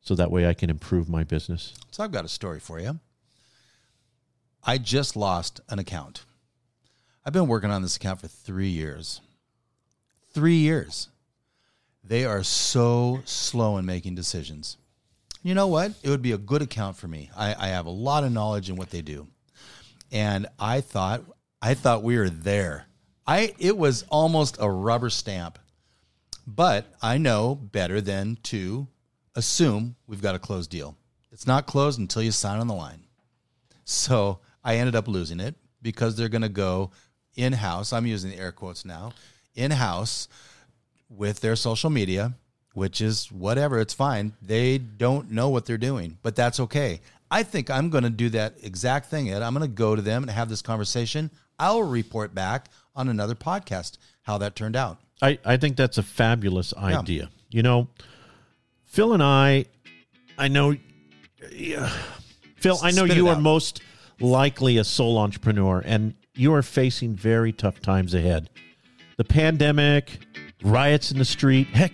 so 0.00 0.14
that 0.14 0.30
way 0.30 0.46
I 0.46 0.54
can 0.54 0.70
improve 0.70 1.08
my 1.08 1.24
business?" 1.24 1.74
So 1.90 2.02
I've 2.02 2.12
got 2.12 2.24
a 2.24 2.28
story 2.28 2.60
for 2.60 2.80
you. 2.80 3.00
I 4.66 4.78
just 4.78 5.14
lost 5.14 5.60
an 5.68 5.78
account. 5.78 6.24
I've 7.24 7.32
been 7.32 7.48
working 7.48 7.70
on 7.70 7.82
this 7.82 7.96
account 7.96 8.20
for 8.20 8.28
three 8.28 8.68
years. 8.68 9.20
Three 10.34 10.56
years. 10.56 11.08
They 12.02 12.24
are 12.24 12.42
so 12.42 13.22
slow 13.24 13.78
in 13.78 13.86
making 13.86 14.16
decisions. 14.16 14.76
You 15.44 15.54
know 15.54 15.68
what? 15.68 15.92
It 16.02 16.10
would 16.10 16.22
be 16.22 16.32
a 16.32 16.38
good 16.38 16.60
account 16.60 16.96
for 16.96 17.06
me. 17.06 17.30
I, 17.36 17.54
I 17.54 17.68
have 17.68 17.86
a 17.86 17.90
lot 17.90 18.24
of 18.24 18.32
knowledge 18.32 18.68
in 18.68 18.74
what 18.74 18.90
they 18.90 19.00
do. 19.00 19.28
And 20.10 20.48
I 20.58 20.80
thought 20.80 21.22
I 21.62 21.74
thought 21.74 22.02
we 22.02 22.18
were 22.18 22.28
there. 22.28 22.86
I 23.26 23.54
it 23.60 23.78
was 23.78 24.02
almost 24.10 24.56
a 24.58 24.68
rubber 24.68 25.08
stamp. 25.08 25.58
But 26.46 26.92
I 27.00 27.16
know 27.16 27.54
better 27.54 28.00
than 28.00 28.36
to 28.44 28.88
assume 29.36 29.94
we've 30.06 30.20
got 30.20 30.34
a 30.34 30.40
closed 30.40 30.68
deal. 30.68 30.96
It's 31.30 31.46
not 31.46 31.66
closed 31.66 31.98
until 31.98 32.22
you 32.22 32.32
sign 32.32 32.60
on 32.60 32.66
the 32.66 32.74
line. 32.74 33.04
So 33.84 34.40
I 34.64 34.76
ended 34.76 34.96
up 34.96 35.08
losing 35.08 35.40
it 35.40 35.54
because 35.80 36.16
they're 36.16 36.28
going 36.28 36.42
to 36.42 36.48
go 36.48 36.90
in 37.34 37.52
house. 37.52 37.92
I'm 37.92 38.06
using 38.06 38.30
the 38.30 38.38
air 38.38 38.52
quotes 38.52 38.84
now 38.84 39.12
in 39.54 39.70
house 39.70 40.28
with 41.08 41.40
their 41.40 41.56
social 41.56 41.90
media, 41.90 42.34
which 42.74 43.00
is 43.00 43.30
whatever. 43.30 43.78
It's 43.78 43.94
fine. 43.94 44.32
They 44.42 44.78
don't 44.78 45.30
know 45.30 45.48
what 45.48 45.66
they're 45.66 45.78
doing, 45.78 46.18
but 46.22 46.34
that's 46.36 46.60
okay. 46.60 47.00
I 47.30 47.42
think 47.42 47.70
I'm 47.70 47.90
going 47.90 48.04
to 48.04 48.10
do 48.10 48.28
that 48.30 48.54
exact 48.62 49.06
thing, 49.10 49.30
Ed. 49.30 49.42
I'm 49.42 49.54
going 49.54 49.68
to 49.68 49.74
go 49.74 49.96
to 49.96 50.02
them 50.02 50.22
and 50.22 50.30
have 50.30 50.48
this 50.48 50.62
conversation. 50.62 51.30
I'll 51.58 51.82
report 51.82 52.34
back 52.34 52.68
on 52.94 53.08
another 53.08 53.34
podcast 53.34 53.98
how 54.22 54.38
that 54.38 54.54
turned 54.56 54.76
out. 54.76 54.98
I, 55.22 55.38
I 55.44 55.56
think 55.56 55.76
that's 55.76 55.98
a 55.98 56.02
fabulous 56.02 56.74
idea. 56.74 57.30
You 57.50 57.62
know, 57.62 57.88
Phil 58.84 59.12
and 59.12 59.22
I, 59.22 59.66
I 60.36 60.48
know, 60.48 60.76
yeah, 61.52 61.92
Phil, 62.56 62.78
I 62.82 62.90
know 62.90 63.04
Spit 63.04 63.16
you 63.16 63.28
are 63.28 63.36
out. 63.36 63.42
most 63.42 63.80
likely 64.20 64.78
a 64.78 64.84
sole 64.84 65.18
entrepreneur 65.18 65.82
and 65.84 66.14
you 66.34 66.52
are 66.54 66.62
facing 66.62 67.14
very 67.14 67.52
tough 67.52 67.80
times 67.80 68.14
ahead. 68.14 68.50
The 69.16 69.24
pandemic, 69.24 70.18
riots 70.62 71.12
in 71.12 71.18
the 71.18 71.24
street, 71.24 71.68
heck, 71.68 71.92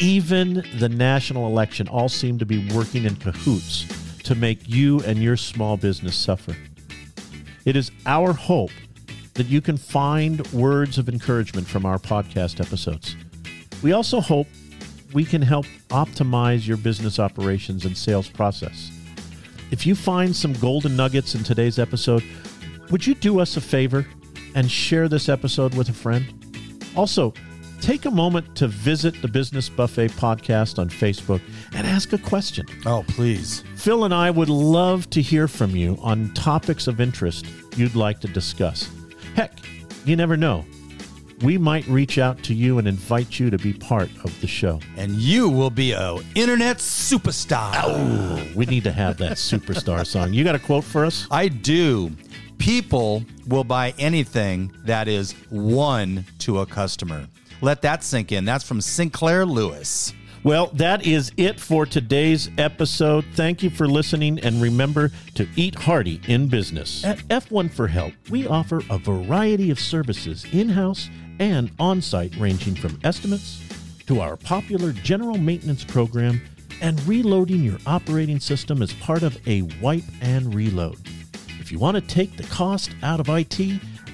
even 0.00 0.64
the 0.78 0.88
national 0.88 1.46
election 1.46 1.86
all 1.88 2.08
seem 2.08 2.38
to 2.38 2.46
be 2.46 2.68
working 2.72 3.04
in 3.04 3.14
cahoots 3.16 3.86
to 4.24 4.34
make 4.34 4.68
you 4.68 5.00
and 5.00 5.22
your 5.22 5.36
small 5.36 5.76
business 5.76 6.16
suffer. 6.16 6.56
It 7.64 7.76
is 7.76 7.90
our 8.06 8.32
hope 8.32 8.72
that 9.34 9.46
you 9.46 9.60
can 9.60 9.76
find 9.76 10.44
words 10.48 10.98
of 10.98 11.08
encouragement 11.08 11.66
from 11.68 11.86
our 11.86 11.98
podcast 11.98 12.60
episodes. 12.60 13.14
We 13.82 13.92
also 13.92 14.20
hope 14.20 14.48
we 15.12 15.24
can 15.24 15.42
help 15.42 15.66
optimize 15.90 16.66
your 16.66 16.76
business 16.76 17.18
operations 17.18 17.84
and 17.84 17.96
sales 17.96 18.28
process. 18.28 18.90
If 19.70 19.86
you 19.86 19.94
find 19.94 20.34
some 20.34 20.54
golden 20.54 20.96
nuggets 20.96 21.34
in 21.34 21.44
today's 21.44 21.78
episode, 21.78 22.24
would 22.90 23.06
you 23.06 23.14
do 23.14 23.38
us 23.38 23.56
a 23.56 23.60
favor 23.60 24.06
and 24.54 24.70
share 24.70 25.08
this 25.08 25.28
episode 25.28 25.74
with 25.74 25.88
a 25.88 25.92
friend? 25.92 26.37
Also, 26.96 27.32
take 27.80 28.04
a 28.06 28.10
moment 28.10 28.54
to 28.56 28.66
visit 28.68 29.20
the 29.22 29.28
Business 29.28 29.68
Buffet 29.68 30.08
podcast 30.12 30.78
on 30.78 30.88
Facebook 30.88 31.40
and 31.74 31.86
ask 31.86 32.12
a 32.12 32.18
question. 32.18 32.66
Oh, 32.86 33.04
please. 33.08 33.62
Phil 33.76 34.04
and 34.04 34.12
I 34.14 34.30
would 34.30 34.48
love 34.48 35.08
to 35.10 35.22
hear 35.22 35.46
from 35.48 35.76
you 35.76 35.96
on 36.02 36.32
topics 36.34 36.86
of 36.86 37.00
interest 37.00 37.46
you'd 37.76 37.94
like 37.94 38.20
to 38.20 38.28
discuss. 38.28 38.90
Heck, 39.34 39.58
you 40.04 40.16
never 40.16 40.36
know. 40.36 40.64
We 41.42 41.56
might 41.56 41.86
reach 41.86 42.18
out 42.18 42.42
to 42.44 42.54
you 42.54 42.78
and 42.78 42.88
invite 42.88 43.38
you 43.38 43.48
to 43.50 43.58
be 43.58 43.72
part 43.72 44.10
of 44.24 44.40
the 44.40 44.48
show. 44.48 44.80
And 44.96 45.12
you 45.12 45.48
will 45.48 45.70
be 45.70 45.92
a 45.92 46.16
internet 46.34 46.78
superstar. 46.78 47.70
Oh, 47.76 48.44
We 48.56 48.66
need 48.66 48.82
to 48.82 48.90
have 48.92 49.18
that 49.18 49.36
superstar 49.36 50.04
song. 50.04 50.32
You 50.32 50.42
got 50.42 50.56
a 50.56 50.58
quote 50.58 50.82
for 50.82 51.04
us? 51.04 51.28
I 51.30 51.46
do. 51.46 52.10
People 52.58 53.24
will 53.46 53.64
buy 53.64 53.94
anything 53.98 54.72
that 54.84 55.08
is 55.08 55.32
one 55.50 56.24
to 56.40 56.58
a 56.58 56.66
customer. 56.66 57.26
Let 57.60 57.82
that 57.82 58.04
sink 58.04 58.32
in. 58.32 58.44
That's 58.44 58.64
from 58.64 58.80
Sinclair 58.80 59.46
Lewis. 59.46 60.12
Well, 60.44 60.68
that 60.74 61.06
is 61.06 61.32
it 61.36 61.58
for 61.58 61.86
today's 61.86 62.50
episode. 62.58 63.24
Thank 63.34 63.62
you 63.62 63.70
for 63.70 63.88
listening, 63.88 64.38
and 64.40 64.62
remember 64.62 65.10
to 65.34 65.48
eat 65.56 65.74
hearty 65.74 66.20
in 66.28 66.48
business. 66.48 67.04
At 67.04 67.18
F1 67.28 67.72
for 67.72 67.88
Help, 67.88 68.12
we 68.30 68.46
offer 68.46 68.82
a 68.88 68.98
variety 68.98 69.70
of 69.70 69.80
services 69.80 70.46
in 70.52 70.68
house 70.68 71.10
and 71.40 71.70
on 71.78 72.00
site, 72.00 72.36
ranging 72.36 72.74
from 72.74 73.00
estimates 73.02 73.60
to 74.06 74.20
our 74.20 74.36
popular 74.36 74.92
general 74.92 75.38
maintenance 75.38 75.84
program 75.84 76.40
and 76.80 77.04
reloading 77.06 77.62
your 77.62 77.78
operating 77.86 78.38
system 78.38 78.82
as 78.82 78.92
part 78.94 79.22
of 79.22 79.36
a 79.48 79.62
wipe 79.82 80.04
and 80.20 80.54
reload. 80.54 80.98
If 81.68 81.72
you 81.72 81.78
want 81.78 81.96
to 81.96 82.00
take 82.00 82.34
the 82.34 82.44
cost 82.44 82.92
out 83.02 83.20
of 83.20 83.28
IT, 83.28 83.58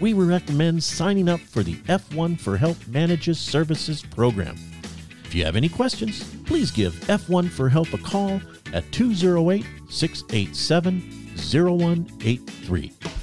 we 0.01 0.13
recommend 0.13 0.83
signing 0.83 1.29
up 1.29 1.39
for 1.39 1.63
the 1.63 1.77
F1 1.85 2.41
for 2.41 2.57
Help 2.57 2.77
Manages 2.89 3.39
Services 3.39 4.03
program. 4.03 4.57
If 5.25 5.37
you 5.37 5.45
have 5.45 5.55
any 5.55 5.69
questions, 5.69 6.25
please 6.47 6.73
give 6.73 6.95
F1 7.03 7.49
for 7.49 7.69
Help 7.69 7.93
a 7.93 7.99
call 7.99 8.41
at 8.73 8.91
208 8.91 9.65
687 9.89 11.01
0183. 11.37 13.14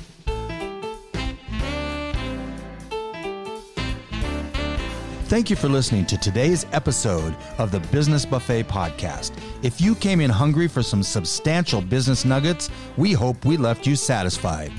Thank 5.31 5.49
you 5.49 5.55
for 5.55 5.69
listening 5.69 6.05
to 6.07 6.17
today's 6.17 6.65
episode 6.73 7.37
of 7.57 7.71
the 7.71 7.79
Business 7.79 8.25
Buffet 8.25 8.63
Podcast. 8.63 9.31
If 9.63 9.79
you 9.79 9.95
came 9.95 10.19
in 10.19 10.29
hungry 10.29 10.67
for 10.67 10.83
some 10.83 11.01
substantial 11.01 11.79
business 11.79 12.25
nuggets, 12.25 12.69
we 12.97 13.13
hope 13.13 13.45
we 13.45 13.55
left 13.55 13.87
you 13.87 13.95
satisfied. 13.95 14.73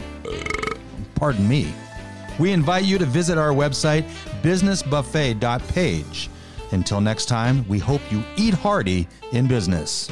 Pardon 1.15 1.49
me. 1.49 1.73
We 2.39 2.53
invite 2.53 2.85
you 2.85 2.99
to 2.99 3.07
visit 3.07 3.39
our 3.39 3.53
website, 3.53 4.03
businessbuffet.page. 4.43 6.29
Until 6.73 7.01
next 7.01 7.27
time, 7.27 7.67
we 7.67 7.79
hope 7.79 8.03
you 8.13 8.23
eat 8.37 8.53
hearty 8.53 9.09
in 9.33 9.47
business. 9.47 10.11